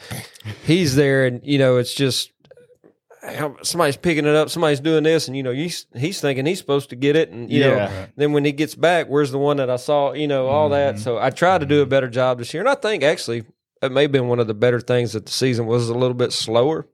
[0.65, 2.33] he's there, and you know, it's just
[3.63, 6.91] somebody's picking it up, somebody's doing this, and you know, he's he's thinking he's supposed
[6.91, 8.07] to get it, and you know, Yeah.
[8.17, 10.13] then when he gets back, where's the one that I saw?
[10.13, 10.95] You know, all that.
[10.95, 11.03] Mm-hmm.
[11.03, 13.45] So I try to do a better job this year, and I think actually
[13.83, 16.15] it may have been one of the better things that the season was a little
[16.15, 16.87] bit slower.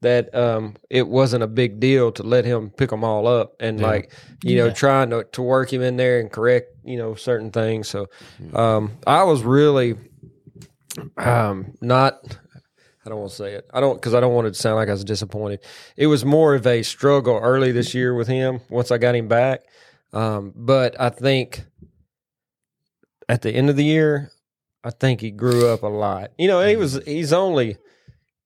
[0.00, 3.78] That um, it wasn't a big deal to let him pick them all up, and
[3.80, 7.50] like you know, trying to to work him in there and correct you know certain
[7.50, 7.88] things.
[7.88, 8.06] So
[8.54, 9.96] um, I was really
[11.16, 12.14] um, not.
[13.04, 13.70] I don't want to say it.
[13.72, 15.60] I don't because I don't want it to sound like I was disappointed.
[15.96, 19.28] It was more of a struggle early this year with him once I got him
[19.28, 19.60] back.
[20.12, 21.64] Um, but I think
[23.28, 24.32] at the end of the year,
[24.86, 26.30] I think he grew up a lot.
[26.38, 27.76] You know, he was he's only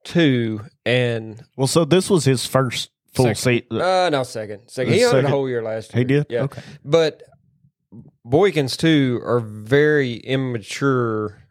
[0.05, 3.66] two and Well, so this was his first full seat.
[3.70, 4.94] uh no second second.
[4.94, 5.98] He second- a whole year last year.
[6.00, 6.26] He did?
[6.31, 6.42] yeah.
[6.44, 6.62] Okay.
[6.85, 7.22] But
[8.26, 11.42] Boykins too are very immature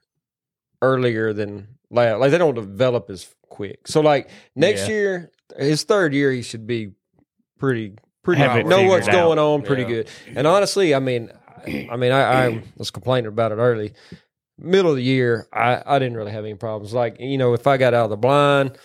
[0.81, 2.19] earlier than last.
[2.19, 3.87] Like they don't develop as quick.
[3.87, 4.93] So like next Yeah.
[4.95, 6.93] year, his third year, he should be
[7.59, 9.25] pretty pretty Have know what's figured out.
[9.27, 9.87] going on pretty Yeah.
[9.89, 10.09] good.
[10.35, 11.31] And honestly, I mean,
[11.67, 13.93] I mean, I, I was complaining about it early.
[14.59, 16.93] Middle of the year, I, I didn't really have any problems.
[16.93, 18.77] Like you know, if I got out of the blind,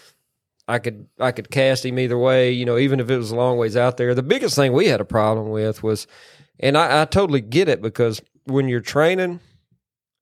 [0.66, 2.52] I could I could cast him either way.
[2.52, 4.14] You know, even if it was a long ways out there.
[4.14, 6.06] The biggest thing we had a problem with was,
[6.58, 9.40] and I, I totally get it because when you're training,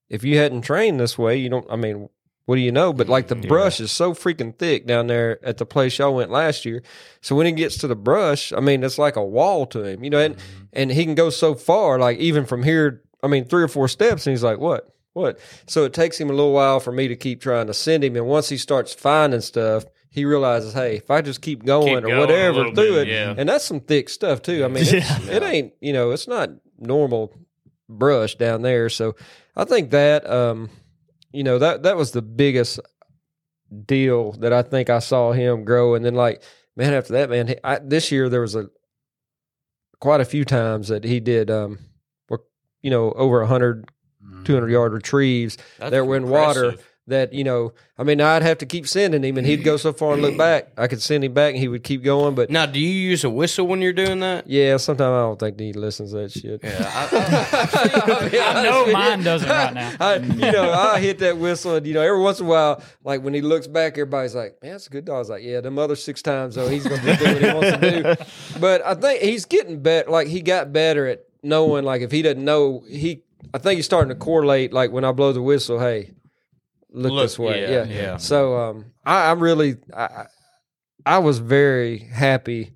[0.08, 1.66] if you hadn't trained this way, you don't.
[1.70, 2.08] I mean,
[2.44, 2.92] what do you know?
[2.92, 6.30] But like the brush is so freaking thick down there at the place y'all went
[6.30, 6.82] last year.
[7.20, 10.02] So when he gets to the brush, I mean, it's like a wall to him,
[10.02, 10.64] you know, and mm-hmm.
[10.72, 13.02] and he can go so far, like even from here.
[13.24, 14.92] I mean, three or four steps, and he's like, "What?
[15.14, 18.02] What?" So it takes him a little while for me to keep trying to send
[18.04, 19.84] him, and once he starts finding stuff.
[20.14, 22.90] He realizes, hey, if I just keep going Keep or going a whatever little through
[22.96, 23.34] bit, it, yeah.
[23.34, 24.62] and that's some thick stuff too.
[24.62, 25.18] I mean, it's, Yeah.
[25.36, 27.34] it ain't you know, it's not normal
[27.88, 28.90] brush down there.
[28.90, 29.16] So
[29.56, 30.68] I think that um,
[31.32, 32.78] you know that that was the biggest
[33.86, 35.94] deal that I think I saw him grow.
[35.94, 36.42] And then like
[36.76, 38.66] man, after that, man, he- I, this year there was a
[39.98, 41.78] quite a few times that he did um,
[42.28, 42.42] were,
[42.82, 43.44] you know, over
[44.24, 44.30] Mm-hmm.
[44.34, 46.74] 100, 200 yard retrieves That's that were in water.
[47.08, 49.92] That you know, I mean, I'd have to keep sending him, and he'd go so
[49.92, 50.68] far and look back.
[50.78, 52.36] I could send him back, and he would keep going.
[52.36, 54.46] But Now, do you use a whistle when you're doing that?
[54.46, 56.60] yeah, sometimes I don't think he listens to that shit.
[56.62, 59.96] Yeah, I, I know mine doesn't right now.
[59.98, 62.80] I, you know, I hit that whistle, and you know, every once in a while,
[63.02, 65.42] like when he looks back, everybody's like, "Man, that's a good dog." I was like,
[65.42, 68.24] "Yeah, the other six times though, he's gonna do what he wants to do."
[68.60, 70.08] But I think he's getting better.
[70.08, 73.24] Like he got better at knowing, like if he doesn't know, he.
[73.54, 74.72] I think he's starting to correlate.
[74.72, 76.12] Like when I blow the whistle, hey,
[76.90, 77.62] look, Look, this way.
[77.62, 78.16] yeah, Yeah, yeah.
[78.16, 80.26] So um, I, I'm really, I, I-
[81.04, 82.74] I was very happy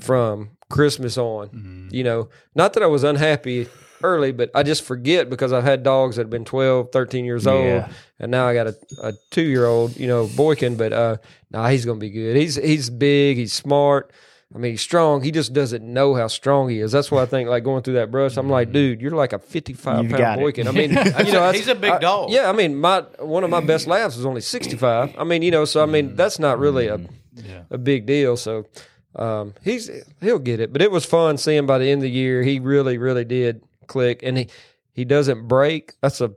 [0.00, 1.88] from Christmas on.
[1.92, 3.68] You know, not that I was unhappy
[4.02, 7.46] early, but I just forget because I've had dogs that have been 12, 13 years
[7.46, 7.88] old, Yeah.
[8.18, 10.76] and now I got a, a two year old, you know, Boykin.
[10.76, 11.16] But uh,
[11.50, 12.34] nah, he's gonna be good.
[12.36, 14.10] He's he's big, he's smart.
[14.54, 15.22] I mean, he's strong.
[15.22, 16.92] He just doesn't know how strong he is.
[16.92, 18.72] That's why I think, like going through that brush, I'm like, mm-hmm.
[18.72, 20.38] dude, you're like a 55 You pound got.
[20.38, 20.68] Boykin.
[20.68, 20.90] I mean,
[21.26, 22.30] you know, He's a big I- dog.
[22.30, 25.14] Yeah, I mean, my one of my best labs was only 65.
[25.18, 26.16] I mean, you know, so I mean, mm-hmm.
[26.16, 27.74] that's not really a mm-hmm.
[27.74, 28.36] a big deal.
[28.36, 28.66] So
[29.16, 30.72] um, he's he'll get it.
[30.72, 33.62] But it was fun seeing by the end of the year he really really did
[33.86, 34.48] click, and he
[34.92, 35.94] he doesn't break.
[36.00, 36.32] That's a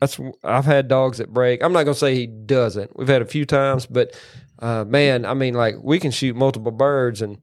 [0.00, 1.62] that's I've had dogs that break.
[1.62, 2.96] I'm not gonna say he doesn't.
[2.96, 4.14] We've had a few times, but
[4.58, 7.38] uh, man, I mean, like we can shoot multiple birds and.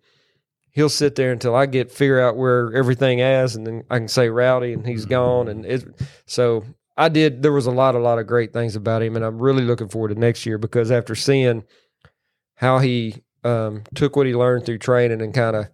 [0.73, 4.07] He'll sit there until I get figure out where everything is, and then I can
[4.07, 5.49] say rowdy, and he's gone.
[5.49, 5.83] And it,
[6.25, 6.63] so
[6.95, 7.43] I did.
[7.43, 9.89] There was a lot, a lot of great things about him, and I'm really looking
[9.89, 11.65] forward to next year because after seeing
[12.55, 15.67] how he um, took what he learned through training and kind of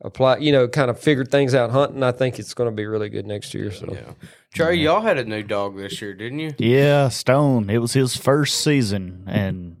[0.00, 2.86] apply, you know, kind of figured things out hunting, I think it's going to be
[2.86, 3.72] really good next year.
[3.72, 4.12] So yeah.
[4.54, 6.54] Trey, y'all had a new dog this year, didn't you?
[6.58, 7.70] Yeah, Stone.
[7.70, 9.76] It was his first season, and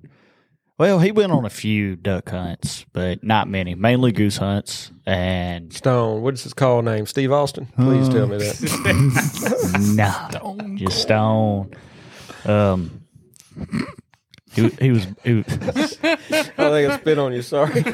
[0.78, 3.74] well, he went on a few duck hunts, but not many.
[3.74, 7.04] Mainly goose hunts, and Stone, what is his call name?
[7.06, 7.66] Steve Austin.
[7.76, 9.90] Please tell me that.
[9.96, 11.74] no, just Stone.
[12.44, 13.02] Um,
[14.52, 15.44] he, he was he, was-
[16.02, 17.42] I think I spit on you.
[17.42, 17.82] Sorry.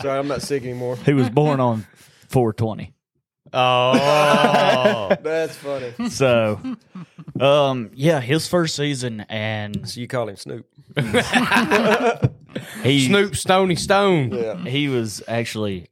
[0.00, 0.96] Sorry, I'm not sick anymore.
[0.96, 1.86] he was born on
[2.28, 2.92] 420.
[3.52, 5.92] Oh, That's funny.
[6.10, 6.60] So,
[7.40, 10.66] um, yeah, his first season, and So you call him Snoop?
[12.82, 14.32] he Snoop Stony Stone.
[14.32, 14.58] Yeah.
[14.64, 15.88] he was actually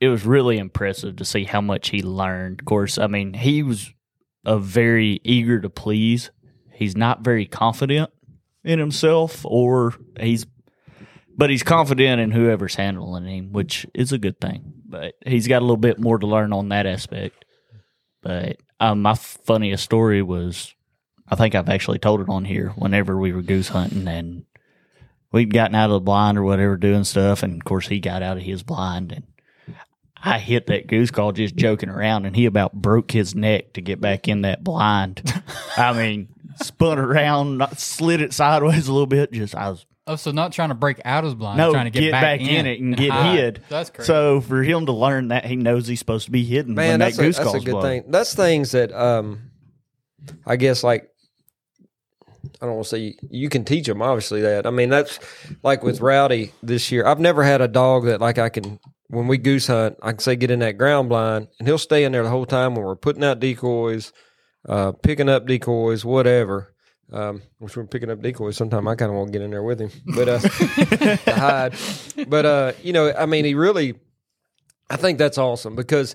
[0.00, 3.62] it was really impressive to see how much he learned of course i mean he
[3.62, 3.92] was
[4.46, 6.30] a very eager to please
[6.72, 8.10] he's not very confident
[8.64, 10.46] in himself or he's
[11.36, 15.60] but he's confident in whoever's handling him which is a good thing but he's got
[15.60, 17.44] a little bit more to learn on that aspect
[18.22, 20.74] but um, my funniest story was
[21.28, 24.44] i think i've actually told it on here whenever we were goose hunting and
[25.32, 28.22] we'd gotten out of the blind or whatever doing stuff and of course he got
[28.22, 29.24] out of his blind and
[30.22, 33.80] I hit that goose call just joking around and he about broke his neck to
[33.80, 35.22] get back in that blind.
[35.78, 36.28] I mean,
[36.62, 39.32] spun around, slid it sideways a little bit.
[39.32, 41.90] Just I was Oh, so not trying to break out his blind, no trying to
[41.90, 43.36] get, back, in, it and get hide.
[43.36, 43.62] hid.
[43.68, 44.06] That's crazy.
[44.08, 46.98] So for him to learn that, he knows he's supposed to be hidden Man, when
[46.98, 47.82] that that's, a, goose that's a call's good blown.
[47.82, 48.04] thing.
[48.08, 49.50] That's things that um,
[50.44, 51.08] I guess like
[52.60, 54.02] I don't want to say you can teach them.
[54.02, 55.20] Obviously, that I mean that's
[55.62, 57.06] like with Rowdy this year.
[57.06, 59.96] I've never had a dog that like I can when we goose hunt.
[60.02, 62.46] I can say get in that ground blind and he'll stay in there the whole
[62.46, 64.12] time when we're putting out decoys,
[64.68, 66.69] uh, picking up decoys, whatever.
[67.12, 68.56] Um, which we're picking up decoys.
[68.56, 71.74] Sometimes I kind of want to get in there with him, but uh, to hide.
[72.28, 73.94] But uh, you know, I mean, he really
[74.88, 76.14] I think that's awesome because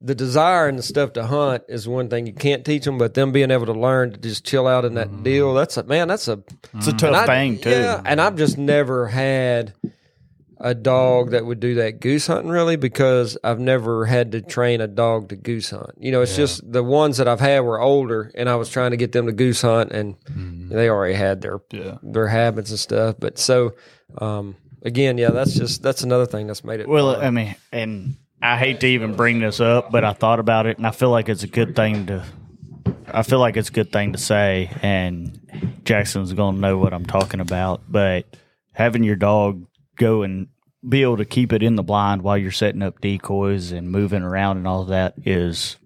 [0.00, 3.14] the desire and the stuff to hunt is one thing you can't teach them, but
[3.14, 6.08] them being able to learn to just chill out in that deal, that's a man,
[6.08, 6.42] that's a
[6.74, 7.70] It's a tough and I- thing too.
[7.70, 9.74] Yeah, and I've just never had
[10.62, 14.80] a dog that would do that goose hunting really because I've never had to train
[14.82, 15.92] a dog to goose hunt.
[15.98, 18.90] You know, it's just the ones that I've had were older and I was trying
[18.90, 20.16] to get them to goose hunt and
[20.70, 21.96] they already had their Yeah.
[22.02, 23.16] their habits and stuff.
[23.18, 23.74] But so
[24.18, 27.24] um again, yeah, that's just that's another thing that's made it Well, fun.
[27.24, 30.76] I mean, and I hate to even bring this up, but I thought about it,
[30.78, 32.24] and I feel like it's a good thing to.
[33.12, 35.38] I feel like it's a good thing to say, and
[35.84, 37.82] Jackson's going to know what I'm talking about.
[37.88, 38.24] But
[38.72, 39.66] having your dog
[40.00, 40.48] go and
[40.88, 44.22] be able to keep it in the blind while you're setting up decoys and moving
[44.22, 45.76] around and all that is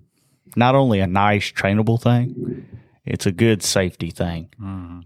[0.56, 2.64] not only a nice trainable thing,
[3.04, 4.48] it's a good safety thing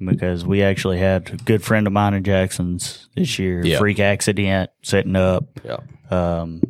[0.04, 3.78] because we actually had a good friend of mine in Jackson's this year, Yeah.
[3.78, 5.78] freak accident setting up Yeah.
[6.10, 6.60] um,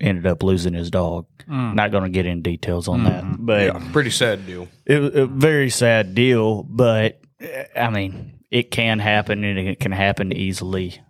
[0.00, 1.26] ended up losing his dog.
[1.46, 4.68] Not going to get in details on that, but Pretty sad deal.
[4.86, 6.62] it was a very sad deal.
[6.62, 11.00] But uh, I mean, it can happen, and it can happen easily,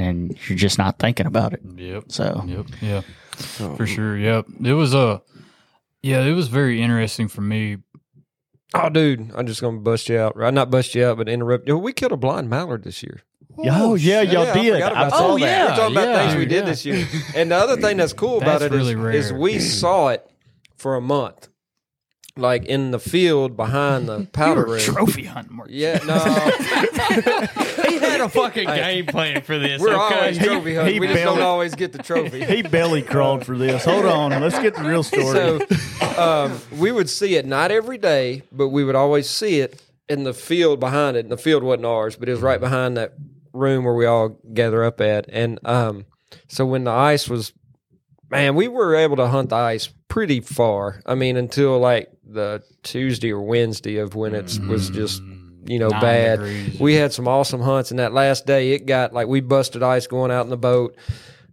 [0.00, 1.60] and you're just not thinking about it.
[1.76, 2.04] Yep.
[2.08, 2.66] So Yep.
[2.80, 3.00] Yeah.
[3.76, 4.16] For sure.
[4.18, 4.46] Yep.
[4.64, 5.22] It was a.
[6.02, 7.78] yeah, it was very interesting for me.
[8.74, 10.36] Oh dude, I'm just gonna bust you out.
[10.36, 10.52] Right?
[10.54, 11.76] Not bust you out, but interrupt you.
[11.78, 13.20] We killed a blind mallard this year.
[13.58, 14.72] oh yeah, oh, y'all Yeah, did.
[14.74, 15.40] forgot I, about saw Oh, that.
[15.40, 15.64] yeah.
[15.70, 16.64] We're talking about things we did yeah.
[16.64, 17.06] this year.
[17.34, 19.12] And the other thing that's cool about That's it is, really rare.
[19.12, 20.24] is we saw it
[20.76, 21.48] for a month,
[22.36, 24.80] like in the field behind the powder room.
[24.80, 25.56] Trophy hunting.
[25.56, 25.68] Mark.
[25.72, 27.79] yeah, no, He
[28.20, 29.80] had a fucking game plan for this.
[29.80, 30.14] we're okay?
[30.16, 30.94] always trophy hunting.
[30.94, 32.44] he we just don't always get the trophy.
[32.44, 33.84] He belly crawled for this.
[33.84, 35.24] Hold on, let's get the real story.
[35.24, 35.60] So
[36.20, 40.24] um, we would see it not every day, but we would always see it in
[40.24, 41.20] the field behind it.
[41.20, 43.14] And the field wasn't ours, but it was right behind that
[43.52, 45.26] room where we all gather up at.
[45.28, 46.06] And um,
[46.48, 47.52] so when the ice was,
[48.30, 51.00] man, we were able to hunt the ice pretty far.
[51.06, 55.22] I mean, until like the Tuesday or Wednesday of when it was just
[55.66, 56.38] you know Nine bad.
[56.40, 56.80] degrees.
[56.80, 60.06] We had some awesome hunts, and that last day it got like we busted ice
[60.06, 60.96] going out in the boat.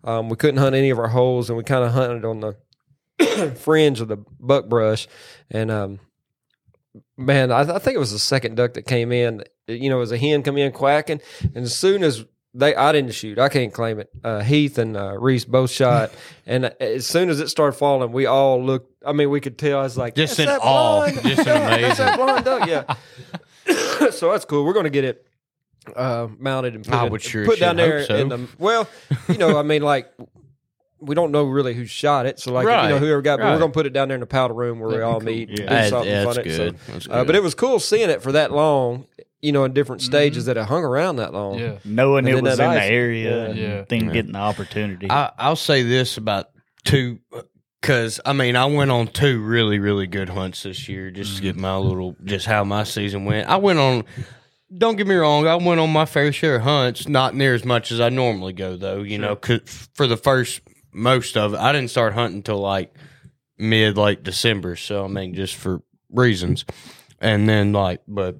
[0.04, 3.56] Um, we couldn't hunt any of our holes, and we kind of hunted on the
[3.60, 5.08] fringe of the buck brush.
[5.52, 6.00] And um,
[7.18, 9.44] man, I, I think it was the second duck that came in.
[9.68, 12.92] You know, it was a hen come in quacking, and as soon as they, I
[12.94, 13.38] didn't shoot.
[13.38, 14.10] I can't claim it.
[14.24, 16.12] Uh, Heath and uh, Reese both shot,
[16.46, 18.94] and as soon as it started falling, we all looked.
[19.06, 19.80] I mean, we could tell.
[19.80, 21.00] I was like, Just "That's in that awe.
[21.12, 22.06] blind- Just an that's amazing.
[22.06, 22.96] that blind duck." Yeah.
[24.12, 24.66] so that's cool.
[24.66, 25.26] We're going to get it
[25.96, 28.04] uh, mounted and put, I it- sure put down there.
[28.06, 28.16] so.
[28.16, 28.88] In the, well,
[29.30, 30.12] you know, I mean, like
[31.00, 33.60] we don't know really who shot it, so like you know whoever got, but we're
[33.60, 35.50] going to put it down there in the powder room where we all meet.
[35.50, 35.56] Yeah.
[35.56, 36.34] do That- something that's fun.
[36.36, 36.78] So, good.
[36.88, 39.06] That's uh, but it was cool seeing it for that long.
[39.40, 41.60] You know, in different stages that it hung around that long.
[41.60, 41.78] Yeah.
[41.86, 43.46] Knowing And it was that in the area, yeah.
[43.52, 43.86] and Yeah.
[43.88, 45.12] then getting the opportunity.
[45.12, 46.50] I, I'll say this about
[46.84, 47.20] two,
[47.88, 51.42] because I mean I went on two really really good hunts this year just to
[51.42, 51.62] get mm-hmm.
[51.62, 53.48] my little just how my season went.
[53.48, 54.04] I went on.
[54.78, 57.64] Don't get me wrong, I went on my fair share of hunts, not near as
[57.64, 59.04] much as I normally go though.
[59.04, 59.62] You know, 'cause
[59.94, 60.60] for the first
[60.92, 62.94] most of it, I didn't start hunting until like
[63.58, 64.76] mid late December.
[64.76, 66.66] So I mean, just for reasons,
[67.22, 68.36] and then like, but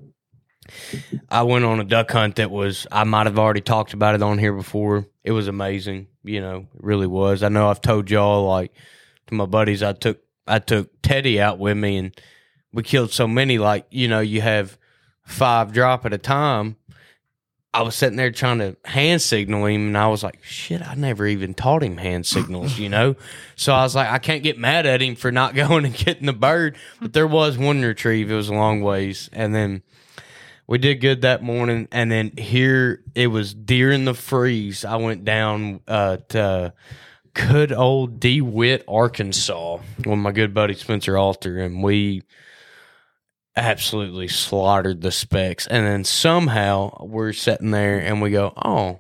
[1.30, 4.22] I went on a duck hunt that was I might have already talked about it
[4.22, 5.08] on here before.
[5.24, 7.44] It was amazing, you know, it really was.
[7.44, 8.74] I know I've told y'all like
[9.28, 12.22] to my buddies I took I took Teddy out with me and
[12.72, 14.78] we killed so many like, you know, you have
[15.24, 16.78] five drop at a time.
[17.74, 20.96] I was sitting there trying to hand signal him and I was like, shit, I
[20.96, 23.16] never even taught him hand signals, you know?
[23.56, 26.26] So I was like, I can't get mad at him for not going and getting
[26.26, 26.78] the bird.
[27.02, 28.32] But there was one retrieve.
[28.32, 29.30] It was a long ways.
[29.34, 29.84] And then
[30.68, 34.84] we did good that morning, and then here it was during the freeze.
[34.84, 36.74] I went down uh, to
[37.38, 42.24] good old DeWitt, Arkansas, with my good buddy Spencer Alter, and we
[43.56, 45.68] absolutely slaughtered the specs.
[45.68, 49.00] And then somehow we're sitting there, and we go, "Oh,"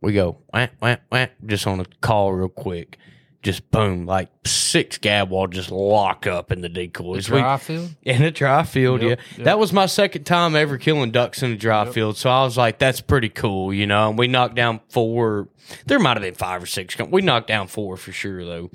[0.00, 2.98] we go, "Wah, wah, wah," just on a call real quick.
[3.46, 7.30] Just boom, like six gadwall just lock up in the decoys.
[7.30, 7.90] We- Dry field.
[8.02, 9.24] in a dry field, Yep, yeah.
[9.36, 9.44] yep.
[9.44, 12.16] That was my second time ever killing ducks in a dry field.
[12.16, 14.08] So I was like, that's pretty cool, you know.
[14.08, 15.46] And we knocked down four.
[15.86, 16.96] There might have been five or six.
[16.98, 18.70] We knocked down four for sure, though.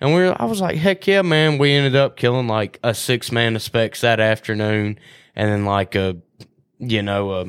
[0.00, 1.56] And we were, I was like, heck yeah, man.
[1.58, 4.98] We ended up killing like a six man of specs that afternoon.
[5.36, 6.16] And then like a,
[6.80, 7.44] you know, a,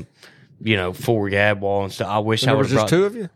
[0.61, 2.09] you know, four gadwall and stuff.
[2.09, 2.89] I wish And I was just brought.
[2.89, 3.29] two of you.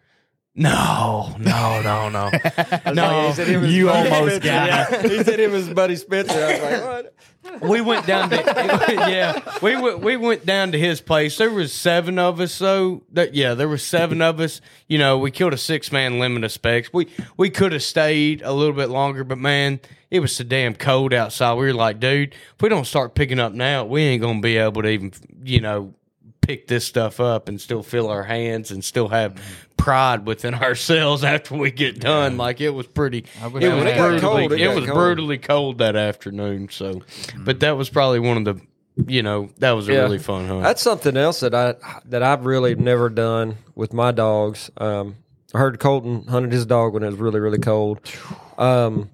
[0.55, 2.29] No, no, no, no.
[2.93, 5.69] No, he said him and his you buddy almost got Yeah, he said him was
[5.69, 6.33] buddy Spencer.
[6.33, 7.13] I was like, what?
[7.61, 8.35] we went down to
[9.09, 11.37] yeah we went we went down to his place.
[11.37, 14.61] There was seven of us so that yeah there was seven of us.
[14.87, 16.93] You know we killed a six man limit of specs.
[16.93, 19.79] We we could have stayed a little bit longer but man
[20.11, 21.55] it was so damn cold outside.
[21.55, 24.57] We were like dude if we don't start picking up now we ain't gonna be
[24.57, 25.11] able to even
[25.43, 25.95] you know
[26.43, 29.35] pick this stuff up and still feel our hands and still have
[29.77, 33.75] pride within ourselves after we get done like it was pretty I wish it I
[33.75, 34.97] was had- brutally, cold, it it got was cold.
[34.97, 36.69] brutally cold that afternoon.
[36.69, 37.01] So,
[37.37, 38.61] but that was probably one of the,
[39.11, 39.99] you know, that was a Yeah.
[40.01, 40.63] really fun hunt.
[40.63, 41.75] That's something else that I
[42.05, 44.69] that I've really never done with my dogs.
[44.77, 45.15] Um,
[45.53, 47.99] I heard Colton hunted his dog when it was really really cold.
[48.57, 49.09] Um,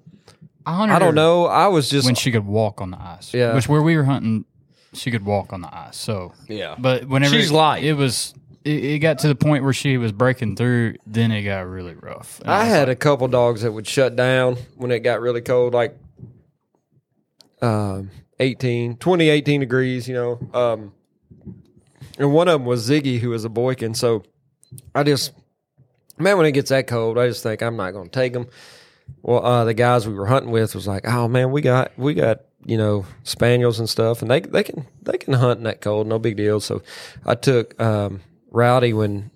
[0.66, 1.46] I, hunted I don't know.
[1.46, 3.32] I was just when she could walk on the ice.
[3.32, 3.54] Yeah.
[3.54, 4.44] which where we were hunting,
[4.92, 5.96] she could walk on the ice.
[5.96, 7.84] So yeah, But whenever She's it, light.
[7.84, 8.34] it was
[8.64, 10.96] it, it got to the point where she was breaking through.
[11.06, 12.40] Then it got really rough.
[12.40, 15.40] And I had like, a couple dogs that would shut down when it got really
[15.40, 15.96] cold, like
[17.62, 20.38] um, 18, 20, 18 degrees, you know.
[20.52, 20.92] Um,
[22.18, 23.94] and one of them was Ziggy, who was a Boykin.
[23.94, 24.24] So
[24.94, 25.32] I just,
[26.18, 28.46] man, when it gets that cold, I just think I'm not going to take them.
[29.22, 32.14] Well, uh, the guys we were hunting with was like, oh man, we got we
[32.14, 35.80] got you know spaniels and stuff, and they they can they can hunt in that
[35.80, 36.60] cold, no big deal.
[36.60, 36.82] So
[37.24, 39.30] I took um, Rowdy when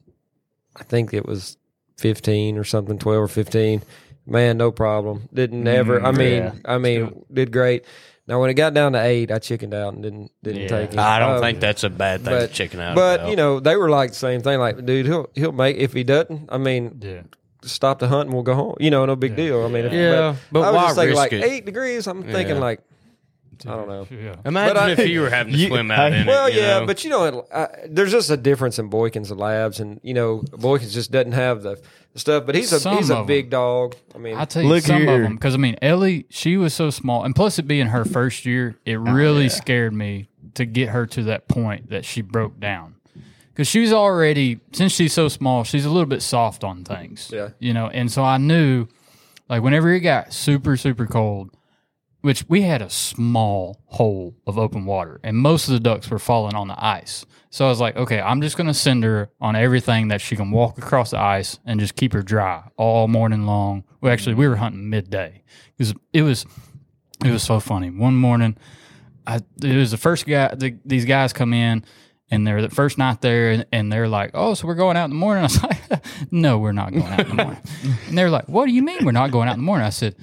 [0.77, 1.57] I think it was
[1.99, 3.83] 15 or something, 12 or 15.
[4.27, 5.29] Man, no problem.
[5.33, 6.03] Didn't ever.
[6.03, 6.53] I mean, yeah.
[6.65, 7.85] I mean, did great.
[8.27, 10.69] Now when it got down to eight, I chickened out and didn't didn't Yeah.
[10.69, 10.99] take it.
[10.99, 12.33] I don't Um, think that's a bad thing.
[12.33, 13.31] but to chicken out, But about.
[13.31, 14.59] you know, they were like the same thing.
[14.59, 16.49] Like, dude, he'll he'll make if he doesn't.
[16.51, 17.21] I mean, yeah.
[17.65, 18.77] stop the hunt and we'll go home.
[18.81, 19.63] You know, no big deal.
[19.65, 21.45] I mean, if, Yeah, but I was why just thinking risk like it?
[21.45, 22.07] eight degrees.
[22.07, 22.63] I'm thinking Yeah.
[22.63, 22.81] like,
[23.67, 24.07] I don't know.
[24.11, 24.37] Yeah.
[24.45, 26.55] imagine but I- if you were having to You- swim out in Well, it.
[26.55, 26.87] you yeah, know?
[26.87, 30.15] but you know, it, uh, there's just a difference in Boykins and Labs, and you
[30.15, 31.81] know, Boykins just doesn't have the,
[32.13, 32.47] the stuff.
[32.47, 33.95] But he's a Some he's a of big dog.
[34.15, 35.23] I mean, I tell you, Look some of here.
[35.23, 38.45] them because I mean Ellie, she was so small, and plus it being her first
[38.47, 42.95] year, it really scared me to get her to that point that she broke down.
[43.53, 47.31] Because she was already, since she's so small, she's a little bit soft on things.
[47.33, 47.51] Yeah.
[47.61, 48.89] you know, and so I knew,
[49.49, 51.51] like, whenever it got super super cold,
[52.25, 56.19] which we had a small hole of open water, and most of the ducks were
[56.19, 57.27] falling on the ice.
[57.51, 60.51] So I was like, okay, I'm just gonna send her on everything that she can
[60.51, 63.85] walk across the ice and just keep her dry all morning long.
[64.01, 65.43] Well, actually, we were hunting midday
[65.77, 66.47] because it was
[67.23, 67.91] it was so funny.
[67.91, 68.57] One morning,
[69.27, 70.55] I it was the first guy.
[70.55, 71.85] The, these guys come in.
[72.31, 75.05] And they're the first night there, and, and they're like, "Oh, so we're going out
[75.05, 77.63] in the morning." I was like, "No, we're not going out in the morning."
[78.09, 79.91] and they're like, "What do you mean we're not going out in the morning?" I
[79.91, 80.17] said,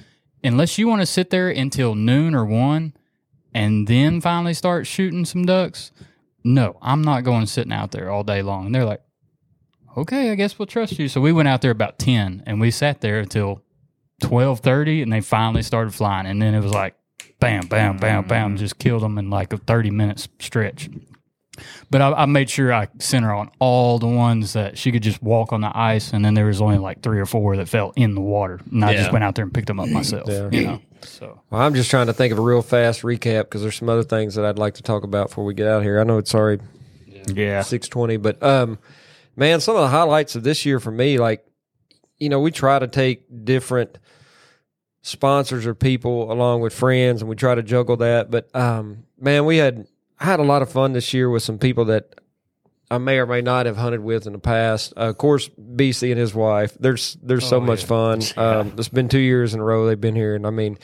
[0.44, 2.94] "Unless you want to sit there until noon or one,
[3.54, 5.92] and then finally start shooting some ducks,
[6.44, 9.02] no, I'm not going sitting out there all day long." And they're like,
[9.96, 12.70] "Okay, I guess we'll trust you." So we went out there about ten, and we
[12.70, 13.62] sat there until
[14.20, 16.26] twelve thirty, and they finally started flying.
[16.26, 16.94] And then it was like,
[17.40, 18.58] bam, bam, bam, bam, mm.
[18.58, 20.88] just killed them in like a thirty minutes stretch.
[21.90, 25.02] But I, I made sure I sent her on all the ones that she could
[25.02, 27.68] just walk on the ice, and then there was only like three or four that
[27.68, 30.28] fell in the water, and I just went out there and picked them up myself.
[30.28, 30.48] Yeah.
[30.50, 33.60] You know, so well, I'm just trying to think of a real fast recap because
[33.62, 36.00] there's some other things that I'd like to talk about before we get out here.
[36.00, 36.62] I know it's already
[37.34, 37.60] Yeah.
[37.62, 38.78] six twenty, but um,
[39.36, 41.44] man, some of the highlights of this year for me, like
[42.18, 43.98] you know, we try to take different
[45.02, 48.30] sponsors or people along with friends, and we try to juggle that.
[48.30, 49.86] But um, man, we had
[50.22, 52.14] I had a lot of fun this year with some people that
[52.92, 54.92] I may or may not have hunted with in the past.
[54.96, 56.76] Uh, of course, BC and his wife.
[56.78, 57.86] There's there's so Oh, much yeah.
[57.88, 58.20] fun.
[58.36, 60.78] Um, it's been two years in a row they've been here, and I mean,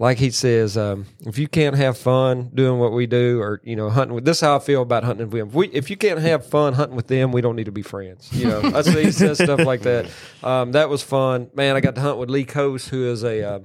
[0.00, 3.76] like he says, um, if you can't have fun doing what we do, or you
[3.76, 5.48] know, hunting with this, is how I feel about hunting with them.
[5.50, 7.82] If, we, if you can't have fun hunting with them, we don't need to be
[7.82, 8.30] friends.
[8.32, 10.10] You know, I say he says stuff like that.
[10.42, 11.76] Um, that was fun, man.
[11.76, 13.58] I got to hunt with Lee Kjos, who is a uh,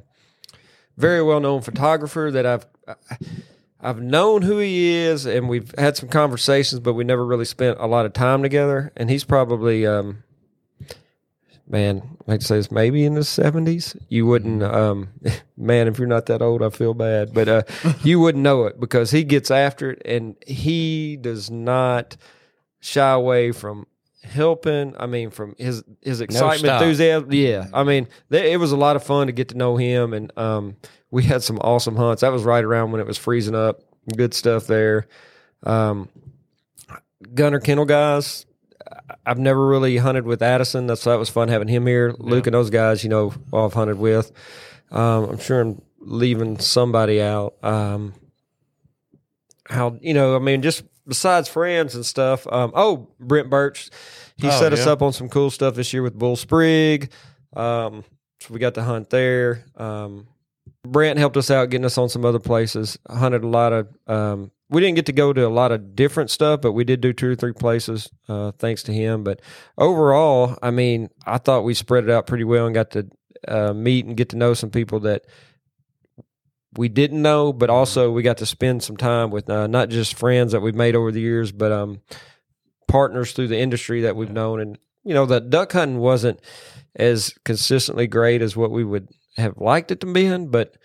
[0.95, 2.68] very well known photographer that I've.
[3.80, 7.78] I've known who he is, and we've had some conversations, but we never really spent
[7.80, 8.91] a lot of time together.
[8.95, 10.23] And he's probably, um,
[11.67, 13.95] man, I'd say it's maybe in his seventies.
[14.09, 15.09] You wouldn't, um,
[15.57, 17.63] man, if you're not that old, I feel bad, but uh,
[18.03, 22.17] you wouldn't know it because he gets after it, and he does not
[22.80, 23.86] shy away from
[24.23, 24.95] helping.
[24.99, 26.82] I mean, from his his excitement, stop.
[26.82, 27.32] enthusiasm.
[27.32, 30.13] Yeah, I mean, th- it was a lot of fun to get to know him,
[30.13, 30.78] and um,
[31.12, 32.22] we had some awesome hunts.
[32.22, 33.82] That was right around when it was freezing up.
[34.16, 35.08] Good stuff there.
[35.64, 36.10] Um,
[37.34, 38.45] Gunner Kennel guys.
[39.26, 40.88] I've never really hunted with Addison.
[40.88, 42.14] That's that was fun having him here.
[42.20, 44.32] Luke and those guys, you know, all I've hunted with.
[44.91, 47.55] Um, I'm sure I'm leaving somebody out.
[47.64, 48.14] Um,
[49.70, 50.36] how you know?
[50.36, 52.47] I mean, just besides friends and stuff.
[52.47, 53.89] Um, oh, Brent Birch,
[54.38, 57.12] he Oh, set us up on some cool stuff this year with Bull Sprig.
[57.53, 58.05] Um,
[58.39, 59.66] so we got to hunt there.
[59.76, 60.28] Um,
[60.92, 62.98] Brent helped us out getting us on some other places.
[63.10, 63.88] Hunted a lot of.
[64.08, 67.00] Um, we didn't get to go to a lot of different stuff, but we did
[67.00, 69.24] do two or three places uh, thanks to him.
[69.24, 69.42] But
[69.78, 73.08] overall, I mean, I thought we spread it out pretty well and got to
[73.48, 75.26] uh, meet and get to know some people that
[76.76, 80.18] we didn't know, but also we got to spend some time with uh, not just
[80.18, 82.02] friends that we've made over the years, but um,
[82.88, 84.60] partners through the industry that we've known.
[84.60, 86.42] And you know, the duck hunting wasn't
[86.96, 89.08] as consistently great as what we would
[89.38, 90.76] have liked it to be in, but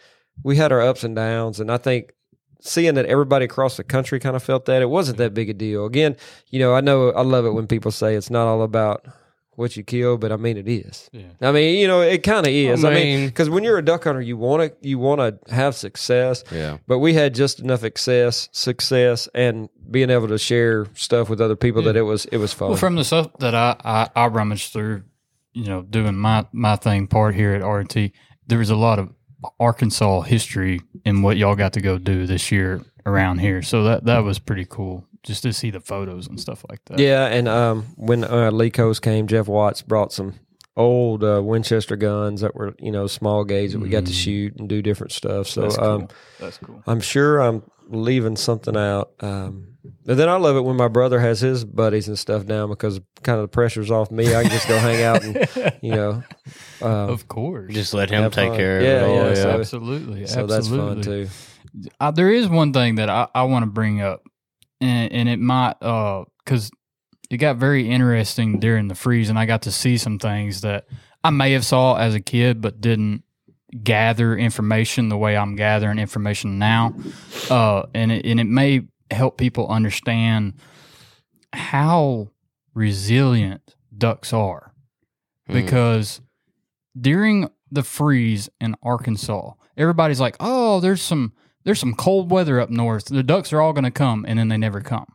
[0.42, 1.60] we had our ups and downs.
[1.60, 2.12] And I think
[2.60, 5.54] seeing that everybody across the country kind of felt that it wasn't that big a
[5.54, 5.84] deal.
[5.84, 6.16] Again,
[6.50, 9.06] you know, I know I love it when people say it's not all about
[9.54, 11.10] what you kill, but I mean it is.
[11.12, 11.26] Yeah.
[11.40, 12.84] I mean, you know, it kind of is.
[12.84, 15.54] I mean, mean- because when you're a duck hunter, you want to you want to
[15.54, 16.42] have success.
[16.50, 16.78] Yeah.
[16.86, 21.56] But we had just enough success, success, and being able to share stuff with other
[21.56, 22.68] people that it was it was fun.
[22.70, 25.02] Well, from the stuff that I, I, I rummaged through,
[25.52, 28.12] you know, doing my, my thing part here at RT,
[28.46, 29.10] there was a lot of
[29.58, 33.62] Arkansas history in what y'all got to go do this year around here.
[33.62, 36.98] So that, that was pretty cool just to see the photos and stuff like that.
[36.98, 40.34] yeah, and um, when uh, Lee Kjos came, Jeff Watts brought some
[40.76, 44.56] old uh, Winchester guns that were you know small gauge that we got to shoot
[44.56, 45.46] and do different stuff.
[45.48, 45.64] So Mm.
[45.68, 45.86] That's cool.
[45.90, 46.08] um,
[46.40, 46.82] That's cool.
[46.86, 49.12] I'm sure I'm leaving something out.
[49.20, 49.71] Um,
[50.04, 53.00] but then I love it when my brother has his buddies and stuff down because
[53.22, 54.34] kind of the pressure's off me.
[54.34, 55.46] I can just go hang out and
[55.82, 56.22] you know.
[56.82, 57.72] Um, Of course.
[57.72, 58.56] Just let him take fun.
[58.56, 59.14] care of Yeah, it all.
[59.14, 60.26] yeah, Yeah, so- absolutely.
[60.26, 60.54] so absolutely.
[60.56, 61.28] that's fun too.
[62.00, 64.22] Uh, there is one thing that I, I want to bring up,
[64.80, 66.70] and, and it might because
[67.30, 70.86] it got very interesting during the freeze, and I got to see some things that
[71.22, 73.22] I may have saw as a kid, but didn't
[73.82, 76.94] gather information the way I'm gathering information now,
[77.48, 78.82] uh, and it, and it may
[79.14, 80.54] help people understand
[81.52, 82.28] how
[82.74, 84.72] resilient ducks are
[85.46, 85.52] Hmm.
[85.54, 86.20] because
[86.98, 91.32] during the freeze in Arkansas, everybody's like, "Oh, there's some
[91.64, 93.04] there's some cold weather up north.
[93.06, 95.06] The ducks are all going to come," and then they never come.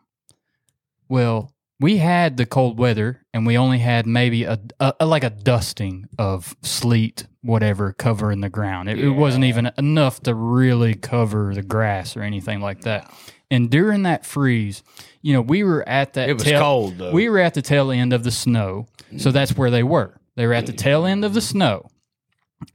[1.09, 5.23] Well, we had the cold weather, and we only had maybe a, a, a- like
[5.23, 8.89] a dusting of sleet, whatever, covering the ground.
[8.89, 13.11] It, it wasn't even enough to really cover the grass or anything like that.
[13.49, 14.83] And during that freeze,
[15.21, 16.29] you know, we were at that.
[16.29, 17.11] It was tail- cold though.
[17.11, 18.87] we were at the tail end of the snow,
[19.17, 20.19] so that's where they were.
[20.35, 21.87] They were at the tail end of the snow,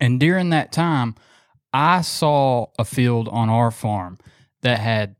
[0.01, 1.15] and during that time,
[1.75, 4.19] I saw a field on our farm
[4.63, 5.17] that had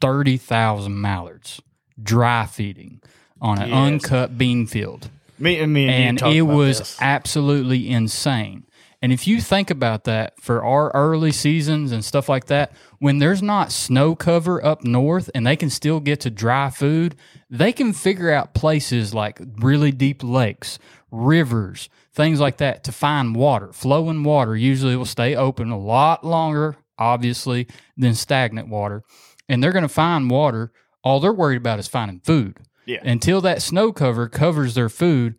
[0.00, 1.60] thirty thousand mallards
[2.02, 3.00] dry feeding
[3.40, 3.76] on an Yes.
[3.76, 6.98] uncut bean field Me and me and, and it was this.
[7.00, 8.64] absolutely insane.
[9.04, 13.18] And if you think about that for our early seasons and stuff like that, when
[13.18, 17.14] there's not snow cover up north and they can still get to dry food,
[17.50, 20.78] they can figure out places like really deep lakes,
[21.10, 23.74] rivers, things like that to find water.
[23.74, 27.66] Flowing water usually will stay open a lot longer, obviously,
[27.98, 29.02] than stagnant water.
[29.50, 30.72] And they're going to find water.
[31.02, 32.56] All they're worried about is finding food.
[32.86, 33.00] Yeah.
[33.02, 35.34] Until that snow cover covers their food,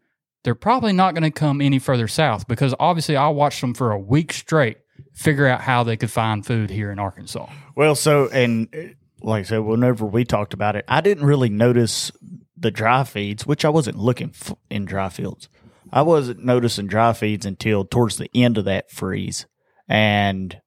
[0.46, 3.92] they're probably not going to come any further south because obviously I watched them for
[3.92, 4.78] a week straight
[5.14, 7.48] figure out how they could find food here in Arkansas.
[7.76, 11.50] Well, so and uh, like I said, whenever we talked about it, I didn't really
[11.50, 12.12] notice
[12.56, 15.50] the dry feeds, which I wasn't looking f- in dry fields.
[15.92, 19.48] I wasn't noticing dry feeds until towards the end of that freeze,
[19.88, 20.62] and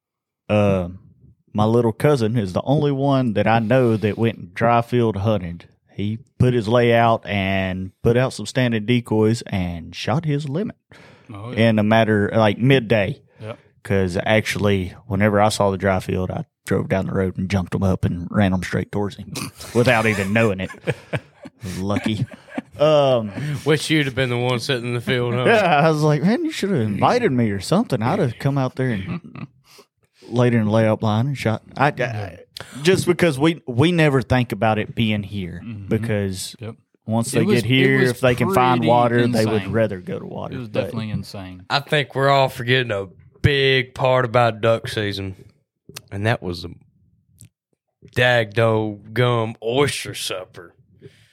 [0.49, 0.89] uh,
[1.53, 5.69] my little cousin is the only one that I know that went dry field hunted.
[5.99, 10.77] He put his layout and put out some standing decoys and shot his limit
[11.31, 13.21] Oh, in a matter like midday.
[13.41, 13.59] Yep.
[13.83, 17.75] Because actually, whenever I saw the dry field, I drove down the road and jumped
[17.75, 19.33] him up and ran them straight towards him
[19.75, 20.69] without even knowing it.
[21.77, 22.25] Lucky.
[22.79, 23.31] Um,
[23.65, 25.33] Wish you'd have been the one sitting in the field.
[25.33, 25.43] Huh?
[25.47, 28.01] yeah, I was like, man, you should have invited me or something.
[28.01, 29.47] I'd have come out there and
[30.31, 31.63] laid in the layout line and shot.
[31.77, 32.39] I, I
[32.81, 35.87] just because we we never think about it being here mm-hmm.
[35.87, 36.75] because Yep.
[37.05, 40.19] once they was- get here, if they can find pretty water, they would rather go
[40.19, 40.55] to water.
[40.55, 41.65] It was But- definitely insane.
[41.69, 43.07] I think we're all forgetting a
[43.41, 45.35] big part about duck season,
[46.11, 46.73] and that was the
[48.15, 50.73] Dagdo gum oyster supper.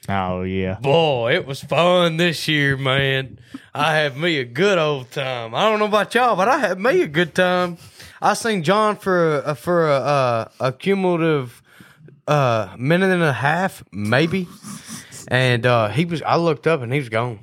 [0.08, 0.78] oh yeah.
[0.80, 3.38] Boy, it was fun this year, man.
[3.74, 5.54] I had me a good old time.
[5.54, 7.78] I don't know about y'all, but I had me a good time.
[8.26, 11.62] I seen John for a, for a, uh, a cumulative
[12.26, 14.48] uh, minute and a half, maybe,
[15.28, 16.22] and uh, he was.
[16.22, 17.38] I looked up and he was gone.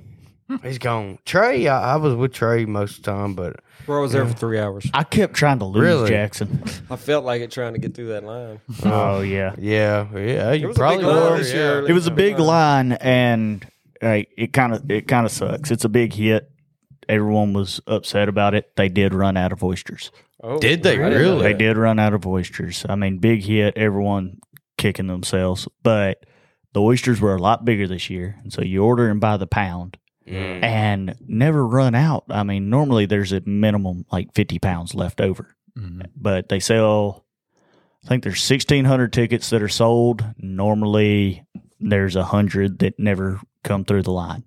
[0.61, 1.19] He's gone.
[1.23, 4.25] Trey, I, I was with Trey most of the time, but Bro, I was there
[4.25, 4.86] for three hours.
[4.93, 6.09] I kept trying to lose Really?
[6.09, 6.61] Jackson.
[6.89, 8.59] I felt like it trying to get through that line.
[8.84, 9.55] Oh yeah.
[9.57, 11.38] yeah, yeah, you was a probably big line were.
[11.38, 11.86] this yeah.
[11.88, 13.65] It was a big line, and
[14.01, 15.71] like it kind of it kind of sucks.
[15.71, 16.51] It's a big hit.
[17.10, 18.76] Everyone was upset about it.
[18.76, 20.12] They did run out of oysters.
[20.41, 21.43] Oh, Did they I didn't really?
[21.43, 22.86] They did run out of oysters.
[22.89, 23.78] I mean, big hit.
[23.78, 24.39] Everyone
[24.78, 26.26] kicking themselves, but
[26.74, 29.47] the oysters were a lot bigger this year, and so you order them by the
[29.47, 29.97] pound
[30.28, 30.64] Mm.
[30.64, 32.24] and never run out.
[32.30, 36.08] I mean, normally there's a minimum like fifty pounds left over, Mhm.
[36.16, 37.26] but they sell.
[38.04, 40.24] I think there's sixteen hundred tickets that are sold.
[40.38, 41.43] Normally,
[41.80, 44.43] there's a hundred that never come through the line.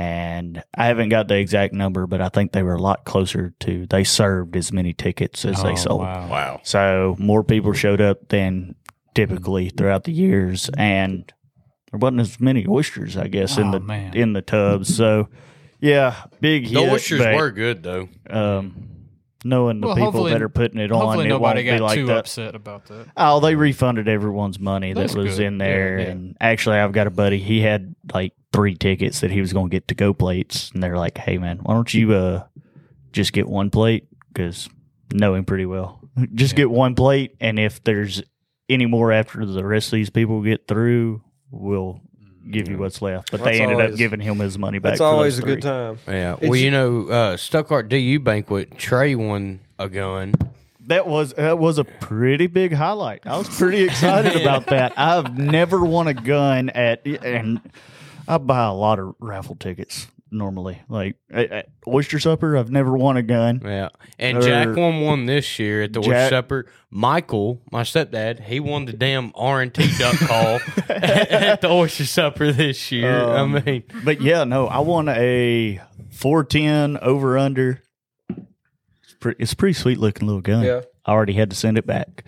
[0.00, 3.52] And I haven't got the exact number, but I think they were a lot closer
[3.60, 3.86] to.
[3.86, 6.00] They served as many tickets as Oh, they sold.
[6.00, 6.28] Wow.
[6.28, 6.60] Wow.
[6.64, 8.76] So more people showed up than
[9.14, 11.30] typically throughout the years, and
[11.90, 14.14] there wasn't as many oysters, I guess, in Oh, the man.
[14.16, 14.96] in the tubs.
[14.96, 15.28] So
[15.80, 16.92] yeah, big The hit.
[16.92, 18.08] oysters but, were good though.
[18.30, 18.88] um,
[19.44, 21.80] knowing the Well, people that are putting it on, Hopefully it won't nobody be got
[21.80, 22.18] like too that.
[22.18, 23.06] upset about that.
[23.16, 25.46] Oh, they refunded everyone's money That's that was good.
[25.46, 26.10] in there, Yeah, yeah.
[26.10, 27.38] and actually, I've got a buddy.
[27.38, 30.82] He had like three tickets that he was going to get to go plates, and
[30.82, 32.44] they're like, "Hey, man, why don't you uh
[33.12, 34.06] just get one plate?
[34.32, 34.68] Because
[35.12, 36.00] know him pretty well.
[36.34, 36.58] Just Yeah.
[36.58, 38.22] get one plate, and if there's
[38.68, 42.00] any more after the rest of these people get through, we'll
[42.50, 44.90] give you what's left." But That's they ended up giving him his money back.
[44.92, 45.98] That's for always a those good time.
[46.06, 46.34] Yeah.
[46.34, 48.76] It's- well, you know, uh, Stuttgart DU banquet.
[48.78, 50.34] Trey won a gun.
[50.86, 53.22] That was that was a pretty big highlight.
[53.24, 54.92] I was pretty excited about that.
[54.98, 57.60] I've never won a gun at, and
[58.26, 60.80] I buy a lot of raffle tickets normally.
[60.88, 63.60] Like at, at Oyster Supper, I've never won a gun.
[63.64, 63.88] Yeah.
[64.18, 66.66] And Or- Jack won one this year at the Oyster Supper.
[66.90, 72.04] Michael, my stepdad, he won the damn R and T duck call at the Oyster
[72.06, 73.20] Supper this year.
[73.20, 77.82] Um, I mean, But yeah, no, I won a four ten over under.
[78.28, 80.64] It's pretty, it's a pretty sweet looking little gun.
[80.64, 80.80] Yeah.
[81.06, 82.24] I already had to send it back.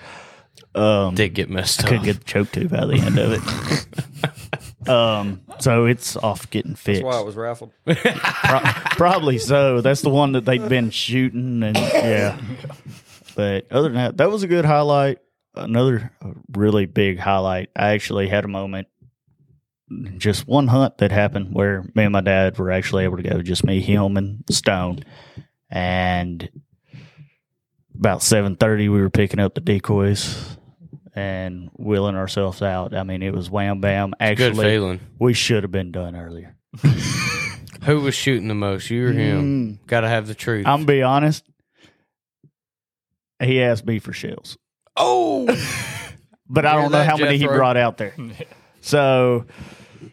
[0.75, 1.89] Um, did get messed I up.
[1.91, 4.05] couldn't get the choke tube out of the end of it.
[4.89, 7.03] um, so it's off getting fixed.
[7.03, 7.73] That's why it was raffled.
[7.85, 8.61] Pro-
[8.97, 9.81] probably so.
[9.81, 12.41] That's the one that they've been shooting, and yeah.
[13.35, 15.19] But other than that, that was a good highlight.
[15.55, 16.13] Another
[16.53, 17.71] really big highlight.
[17.77, 18.89] I actually had a moment,
[20.17, 23.43] just one hunt that happened where me and my dad were actually able to go,
[23.43, 25.01] just me, him, and Stone.
[25.71, 26.49] And
[27.95, 30.57] about seven thirty, we were picking up the decoys
[31.15, 32.95] and wheeling ourselves out.
[32.95, 34.11] I mean, it was wham bam.
[34.11, 35.01] Good Actually, feeling.
[35.19, 36.57] we should have been done earlier.
[37.85, 38.89] Who was shooting the most?
[38.91, 39.79] You or him?
[39.83, 39.87] Mm.
[39.87, 40.67] Got to have the truth.
[40.67, 41.45] I'm be honest.
[43.43, 44.57] He asked me for shells,
[44.97, 45.47] oh,
[46.49, 47.57] but I Hear don't know that, how many he Jethro?
[47.57, 48.15] brought out there.
[48.85, 49.47] So,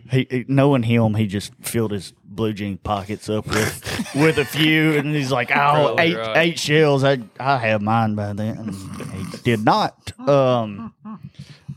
[0.09, 4.45] he, he- knowing him, he just filled his blue jean pockets up with with a
[4.45, 6.37] few, and he's like, "Oh, Probably eight right.
[6.37, 7.03] eight shells.
[7.03, 10.11] I I have mine by then." And he did not.
[10.27, 10.93] Um,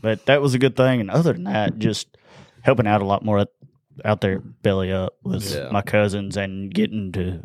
[0.01, 1.01] but that was a good thing.
[1.01, 2.17] And other than that, just
[2.61, 3.45] helping out a lot more
[4.03, 5.69] out there, belly up with Yeah.
[5.71, 7.41] my cousins and getting to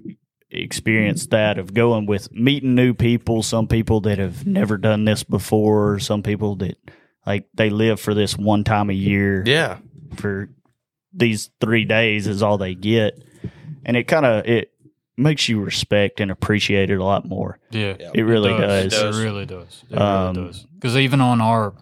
[0.50, 3.42] experience that of going with meeting new people.
[3.42, 5.98] Some people that have never done this before.
[5.98, 6.76] Some people that
[7.26, 9.78] like they live for this one time a year yeah.
[10.16, 10.48] for
[11.12, 13.22] these three days is all they get,
[13.84, 14.72] and it kind of it
[15.16, 17.58] makes you respect and appreciate it a lot more.
[17.70, 18.92] Yeah, It really does.
[18.94, 19.84] It, really does.
[19.90, 20.66] It Um, really does.
[20.76, 21.74] Because even on our,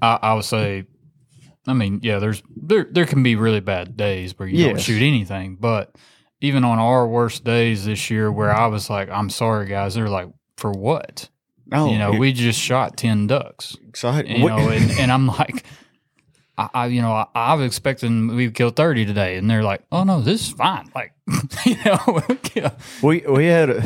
[0.00, 0.84] I, I would say,
[1.66, 5.02] I mean, yeah, there's there there can be really bad days where you don't shoot
[5.02, 5.94] anything, but
[6.40, 10.08] even on our worst days this year, where I was like, I'm sorry, guys, they're
[10.08, 11.28] like, for what?
[11.72, 13.76] Oh, you know, it- we just shot ten ducks.
[13.88, 14.30] excited.
[14.38, 15.64] You know, and, and I'm like.
[16.56, 19.62] I, I, you know, I, I was expecting we would kill thirty today, and they're
[19.62, 21.12] like, "Oh no, this is fine." Like,
[21.66, 22.22] you know,
[22.54, 22.70] yeah.
[23.02, 23.84] we we had a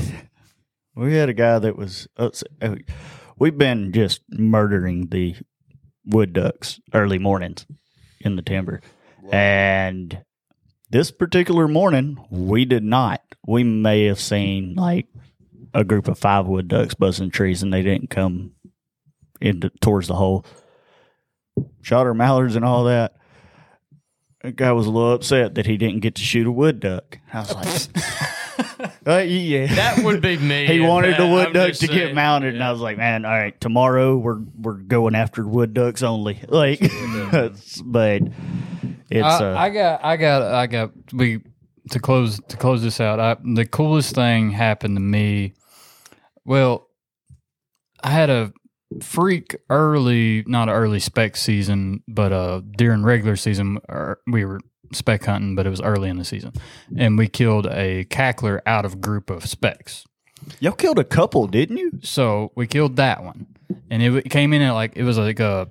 [0.95, 2.31] we had a guy that was uh,
[3.39, 5.37] We've been just murdering the
[6.05, 7.67] wood ducks early mornings
[8.21, 8.81] in the timber,
[9.31, 10.23] and
[10.91, 13.23] this particular morning we did not.
[13.47, 15.07] We may have seen like
[15.73, 18.53] a group of five wood ducks buzzing trees, and they didn't come
[19.41, 20.45] into towards the hole.
[21.83, 23.17] Shot our mallards and all that.
[24.43, 27.19] That guy was a little upset that he didn't get to shoot a wood duck.
[27.33, 29.75] I was like, uh, yeah.
[29.75, 30.67] That would be me.
[30.67, 32.15] he if wanted the wood I'm duck just to get saying.
[32.15, 36.03] mounted, and I was like, man, all right, tomorrow we're we're going after wood ducks
[36.03, 36.41] only.
[36.49, 36.81] Like,
[37.85, 38.23] but
[39.11, 40.91] it's I, uh, I got, I got, I got.
[41.13, 41.41] We
[41.91, 43.19] to close to close this out.
[43.19, 45.55] I, the coolest thing happened to me.
[46.45, 46.89] Well,
[48.03, 48.53] I had a
[49.03, 54.61] freak early, not early spec season, but uh during regular season er, we were
[54.93, 56.53] spec hunting, but it was early in the season,
[56.97, 60.05] and we killed a cackler out of group of specs.
[60.61, 61.93] y'all killed a couple, didn't you?
[62.03, 63.47] So we killed that one,
[63.91, 65.69] and it, came in at like it was like a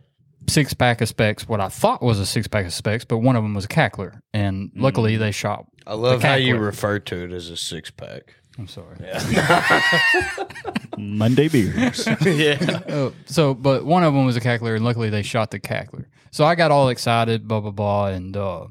[0.48, 1.48] six pack of specs.
[1.48, 3.70] What I thought was a six pack of specs, but one of them was a
[3.70, 5.66] cackler, and luckily they shot.
[5.86, 8.36] I love how you refer to it as a six pack.
[8.58, 8.98] I'm sorry.
[10.98, 12.08] Monday beers.
[12.22, 12.80] yeah.
[12.90, 16.06] Oh, so, but one of them was a cackler, and luckily they shot the cackler.
[16.32, 18.68] So I got all excited, blah blah blah, and uh,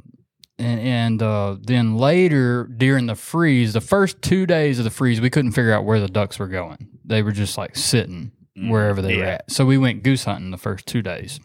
[0.59, 5.21] and and uh, then later during the freeze, the first two days of the freeze,
[5.21, 6.89] we couldn't figure out where the ducks were going.
[7.05, 9.51] They were just like sitting wherever they were at.
[9.51, 11.39] So we went goose hunting the first two days,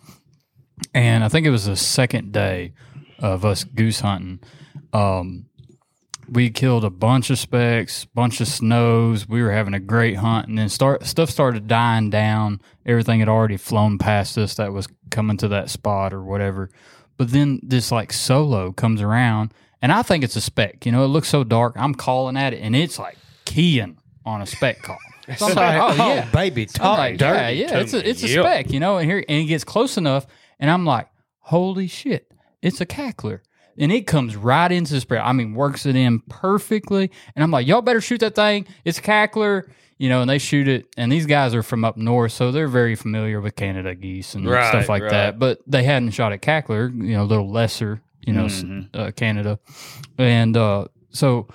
[0.93, 2.73] and I think it was the second day
[3.19, 4.39] of us goose hunting.
[4.93, 5.45] Um,
[6.31, 9.27] we killed a bunch of specks, bunch of snows.
[9.27, 12.61] We were having a great hunt, and then start stuff started dying down.
[12.85, 16.69] Everything had already flown past us that was coming to that spot or whatever.
[17.17, 20.85] But then this like solo comes around, and I think it's a speck.
[20.85, 21.75] You know, it looks so dark.
[21.77, 24.97] I'm calling at it, and it's like keying on a speck call.
[25.37, 28.43] So I'm like, oh yeah, baby, talk like, yeah, yeah, it's a it's a Yep.
[28.43, 30.25] speck, you know, and here and it gets close enough,
[30.59, 31.07] and I'm like,
[31.39, 32.29] holy shit,
[32.61, 33.39] it's a cackler.
[33.77, 35.21] And it comes right into the spread.
[35.21, 37.11] I mean, works it in perfectly.
[37.35, 38.65] And I'm like, y'all better shoot that thing.
[38.85, 39.69] It's cackler.
[39.97, 40.87] You know, and they shoot it.
[40.97, 44.49] And these guys are from up north, so they're very familiar with Canada geese and
[44.49, 45.11] Right, stuff like right.
[45.11, 45.37] that.
[45.39, 48.65] But they hadn't shot at cackler, you know, a little lesser, you know, s-
[48.95, 49.59] uh, Canada.
[50.17, 51.49] And uh, so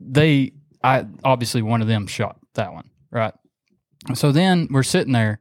[0.00, 3.34] they, I obviously one of them shot that one, right?
[4.14, 5.38] So then we're sitting there,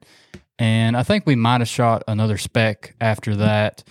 [0.59, 3.83] and I think we might have shot another speck after that.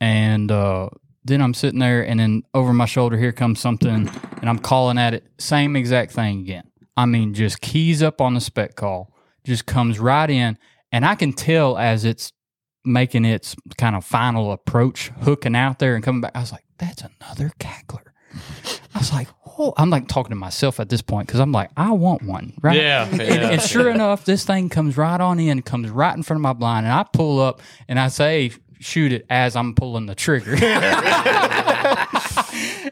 [0.00, 0.88] And uh,
[1.24, 4.08] then I'm sitting there, and then over my shoulder, here comes something,
[4.40, 5.26] and I'm calling at it.
[5.38, 6.64] Same exact thing again.
[6.96, 9.14] I mean, just keys up on the spec call,
[9.44, 10.58] just comes right in,
[10.90, 12.32] and I can tell as it's
[12.84, 16.32] making its kind of final approach, hooking out there and coming back.
[16.34, 18.02] I was like, that's another cackler.
[18.94, 21.70] I was like, oh, I'm like talking to myself at this point because I'm like,
[21.76, 22.76] I want one, right?
[22.76, 26.22] Yeah, And, yeah, and sure enough, this thing comes right on in, comes right in
[26.22, 28.52] front of my blind, and I pull up and I say,
[28.82, 30.52] shoot it as I'm pulling the trigger.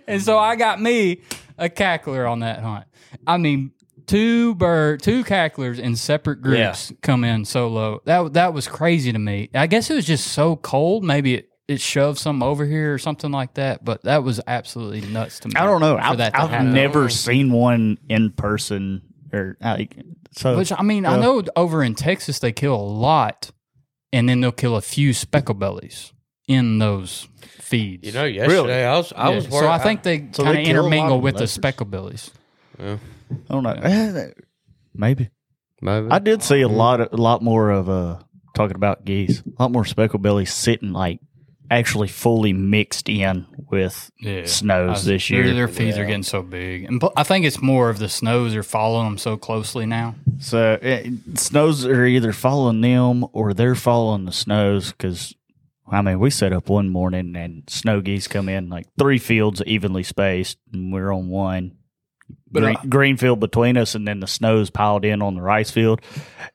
[0.07, 1.21] and so I got me
[1.59, 2.87] a cackler on that hunt.
[3.27, 3.73] I mean,
[4.07, 8.01] two bird, two cacklers in separate groups come in solo.
[8.05, 9.51] That that was crazy to me.
[9.55, 11.05] I guess it was just so cold.
[11.05, 11.47] Maybe it.
[11.69, 15.47] It shoved some over here or something like that, but that was absolutely nuts to
[15.47, 15.55] me.
[15.55, 15.97] I don't know.
[15.97, 19.97] I've, that I've never seen one in person or like
[20.33, 20.57] so.
[20.57, 23.53] Which I mean, I know over in Texas they kill a lot,
[24.13, 26.13] and then they'll kill a few specklebellies
[26.49, 28.07] in those feeds.
[28.07, 29.69] You know, yesterday I was I Yeah, was so.
[29.69, 31.59] I think they So kind of kill a lot intermingle of with the leopards.
[31.59, 32.31] specklebellies.
[32.79, 32.99] I
[33.49, 34.31] don't know.
[34.95, 35.31] Maybe
[35.81, 36.11] maybe.
[36.11, 38.19] I did see a lot of, a lot more of uh
[38.55, 39.41] talking about geese.
[39.59, 41.21] A lot more specklebellies sitting like
[41.71, 45.55] actually fully mixed in with Yeah, snows this Their, year.
[45.55, 48.63] their feeds are getting so big, and I think it's more of the snows are
[48.63, 50.17] following them so closely now.
[50.41, 55.35] So eh, snows are either following them or they're following the snows because.
[55.93, 59.61] I mean, we set up one morning and snow geese come in like three fields
[59.67, 61.79] evenly spaced, and we're on one.
[62.53, 65.41] But, green, uh, green field between us, and then the snow's piled in on the
[65.43, 66.01] rice field,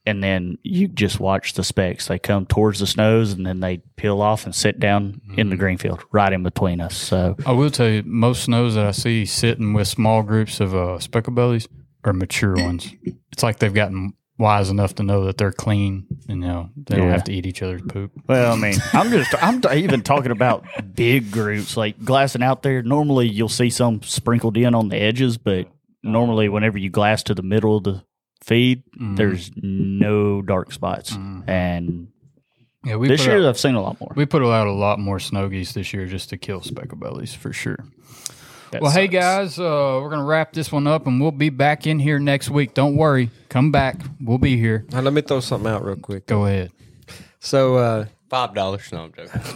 [0.06, 2.08] and then you just watch the specks.
[2.08, 5.50] They come towards the snows, and then they peel off and sit down in Mm-hmm.
[5.52, 6.98] the green field right in between us.
[6.98, 10.74] So I will tell you, most snows that I see sitting with small groups of
[10.76, 11.68] uh, specklebellies
[12.04, 12.94] are mature ones.
[13.32, 16.98] It's like they've gotten wise enough to know that they're clean and you know they
[16.98, 18.12] don't have to eat each other's poop.
[18.28, 22.62] Well, I mean, I'm just I'm t- even talking about big groups like glassing out
[22.62, 22.84] there.
[22.84, 25.68] Normally, you'll see some sprinkled in on the edges, but
[26.06, 28.04] normally, whenever you glass to the middle of the
[28.44, 29.16] feed, Mhm.
[29.18, 31.18] there's no dark spots.
[31.18, 31.50] Mhm.
[31.50, 32.08] And
[32.86, 34.12] Yeah, we this year, out, I've seen a lot more.
[34.16, 37.52] we put out a lot more snow geese this year just to kill specklebellies for
[37.52, 37.78] sure.
[38.72, 41.88] That well, hey guys, uh, we're gonna wrap this one up, and we'll be back
[41.88, 42.74] in here next week.
[42.74, 44.02] Don't worry, come back.
[44.22, 44.86] We'll be here.
[44.92, 46.28] Now, let me throw something out real quick.
[46.28, 46.72] Go ahead.
[47.40, 48.92] So, uh, Five dollars.
[48.92, 49.42] No, I'm joking.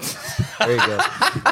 [0.59, 0.99] There you go.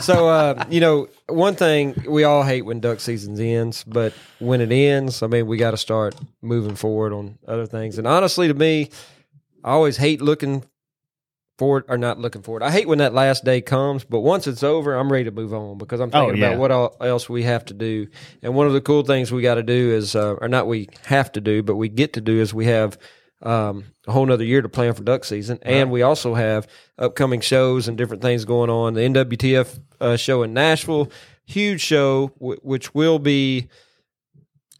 [0.02, 4.60] so, uh, you know, one thing we all hate when duck season ends, but when
[4.60, 7.98] it ends, I mean, we got to start moving forward on other things.
[7.98, 8.90] And honestly, to me,
[9.64, 10.66] I always hate looking
[11.58, 12.64] forward or not looking forward.
[12.64, 15.54] I hate when that last day comes, but once it's over, I'm ready to move
[15.54, 16.48] on because I'm thinking Oh, yeah.
[16.50, 18.08] about what el- else we have to do.
[18.44, 20.90] And one of the cool things we got to do is, uh, or not we
[21.06, 22.98] have to do, but we get to do is we have
[23.42, 26.68] um, a whole nother year to plan for duck season, and we also have
[26.98, 28.94] upcoming shows and different things going on.
[28.94, 31.12] The NWTF uh, show in Nashville,
[31.46, 33.68] huge show, w- which will be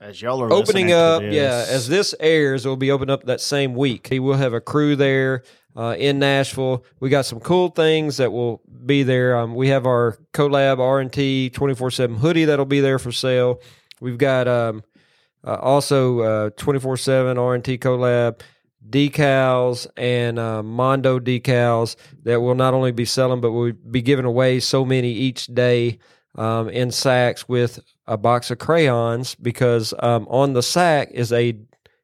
[0.02, 1.22] As y'all are opening up.
[1.34, 4.08] Yeah, as this airs, it will be opening up that same week.
[4.12, 5.44] We'll have a crew there
[5.76, 6.84] uh, in Nashville.
[7.00, 9.38] We got some cool things that will be there.
[9.38, 12.98] Um, we have our collab R and T twenty four seven hoodie that'll be there
[13.00, 13.62] for sale.
[14.00, 14.84] We've got um,
[15.48, 18.42] uh, also twenty four seven R and T collab
[18.90, 24.26] decals and uh, Mondo decals that will not only be selling, but we'll be giving
[24.26, 26.00] away so many each day
[26.36, 31.58] um, in sacks with a box of crayons because um, on the sack is a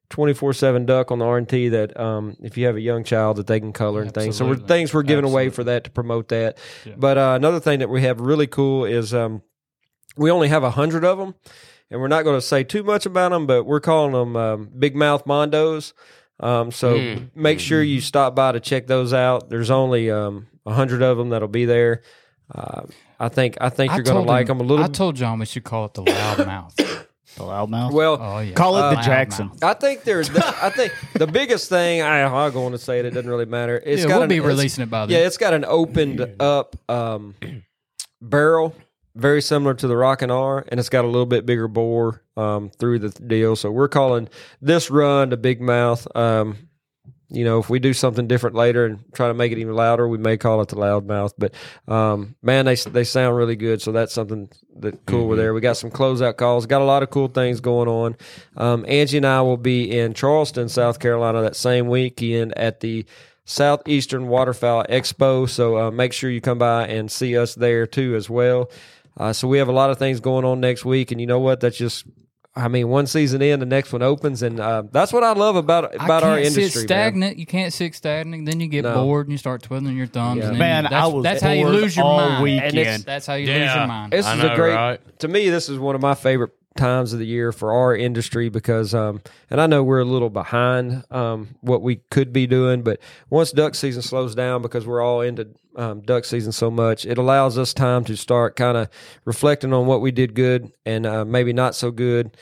[0.09, 3.59] 24-7 duck on the R&T that um, if you have a young child that they
[3.59, 4.37] can color and things.
[4.37, 6.57] So we're, things we're giving away for that to promote that.
[6.85, 6.93] Yeah.
[6.97, 9.41] But uh, another thing that we have really cool is um,
[10.15, 11.33] we only have a hundred of them,
[11.93, 14.69] and we're not going to say too much about them, but we're calling them um,
[14.77, 15.93] big mouth mondos.
[16.39, 17.29] Um, so Mm.
[17.35, 19.49] make sure you stop by to check those out.
[19.49, 22.01] There's only um, a hundred of them that'll be there.
[22.53, 22.81] Uh,
[23.19, 24.83] I think I think I you're going to like them a little.
[24.83, 26.75] I told John we should call it the loud mouth.
[27.35, 27.91] The loudmouth.
[27.93, 29.49] well, Oh yeah, Call it the Loud Jackson.
[29.63, 30.29] I think there's.
[30.35, 33.05] I think the biggest thing I, I'll go on to say it.
[33.05, 33.81] It doesn't really matter.
[33.83, 35.13] It's Yeah, got we'll an, be releasing it by the.
[35.13, 37.33] Yeah, it's got an opened up um,
[38.21, 38.75] barrel,
[39.15, 42.69] very similar to the Rockin' R, and it's got a little bit bigger bore um,
[42.69, 43.55] through the deal.
[43.55, 44.29] So we're calling
[44.61, 46.07] this run the Big Mouth.
[46.15, 46.69] Um,
[47.29, 50.07] you know, if we do something different later and try to make it even louder,
[50.07, 51.33] we may call it the loudmouth.
[51.37, 51.55] But
[51.91, 53.81] um, man, they they sound really good.
[53.81, 55.53] So that's something that cool with there.
[55.53, 56.67] We got some closeout calls.
[56.67, 58.15] Got a lot of cool things going on.
[58.55, 63.05] Um, Angie and I will be in Charleston, South Carolina, that same weekend at the
[63.45, 65.49] Southeastern Waterfowl Expo.
[65.49, 68.69] So uh, make sure you come by and see us there too as well.
[69.17, 71.39] Uh, so we have a lot of things going on next week, and you know
[71.39, 71.59] what?
[71.59, 72.05] That's just.
[72.55, 75.55] I mean, one season in, the next one opens, and uh, that's what I love
[75.55, 76.69] about about our can't industry.
[76.69, 76.87] sit man.
[76.87, 77.37] stagnant.
[77.39, 78.45] You can't sit stagnant.
[78.45, 78.93] Then you get No.
[78.93, 80.37] bored and you start twiddling your thumbs.
[80.43, 80.49] Yeah.
[80.49, 82.43] And Man, you, that's, I was that's how you lose your all mind.
[82.43, 83.05] weekend.
[83.05, 84.13] That's how you lose your mind.
[84.13, 85.19] This I is know, a great right?
[85.19, 85.49] to me.
[85.49, 89.21] This is one of my favorite times of the year for our industry because, um,
[89.49, 92.99] and I know we're a little behind um, what we could be doing, but
[93.29, 97.17] once duck season slows down because we're all into um, duck season so much, it
[97.17, 98.89] allows us time to start kind of
[99.25, 102.35] reflecting on what we did good and uh, maybe not so good.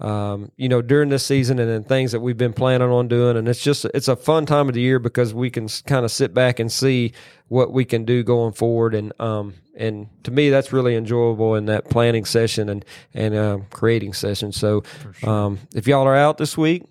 [0.00, 3.36] Um, you know, during this season, and then things that we've been planning on doing,
[3.36, 6.10] and it's just it's a fun time of the year because we can kind of
[6.10, 7.12] sit back and see
[7.46, 11.66] what we can do going forward, and um, and to me that's really enjoyable in
[11.66, 12.84] that planning session and
[13.14, 14.50] and um, creating session.
[14.50, 14.82] So,
[15.22, 16.82] um, if y'all are out this week,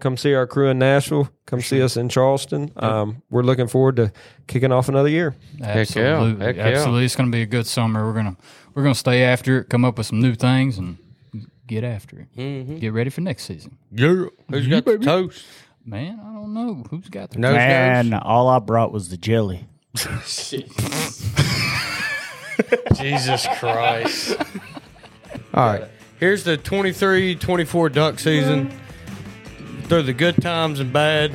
[0.00, 1.30] come see our crew in Nashville.
[1.46, 2.72] Come see us in Charleston.
[2.76, 4.12] Um, we're looking forward to
[4.48, 5.36] kicking off another year.
[5.60, 6.16] Heck yeah.
[6.16, 6.66] Absolutely, Heck yeah.
[6.66, 7.04] absolutely.
[7.04, 8.04] It's going to be a good summer.
[8.04, 8.36] We're gonna
[8.74, 10.98] we're gonna stay after it, come up with some new things, and
[11.68, 12.36] get after it.
[12.36, 12.78] Mm-hmm.
[12.78, 13.78] Get ready for next season.
[13.92, 14.24] Yeah.
[14.50, 15.44] Who's got the toast?
[15.84, 18.20] Man, I don't know who's got the Nose Man, goes?
[18.22, 19.66] all I brought was the jelly.
[22.94, 24.36] Jesus Christ.
[25.54, 25.84] All right.
[26.18, 28.72] Here's the 23 24 duck season.
[29.84, 31.32] Through the good times and bad,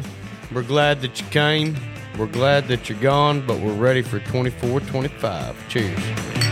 [0.54, 1.76] we're glad that you came.
[2.18, 5.70] We're glad that you're gone, but we're ready for 24 25.
[5.70, 6.43] Cheers.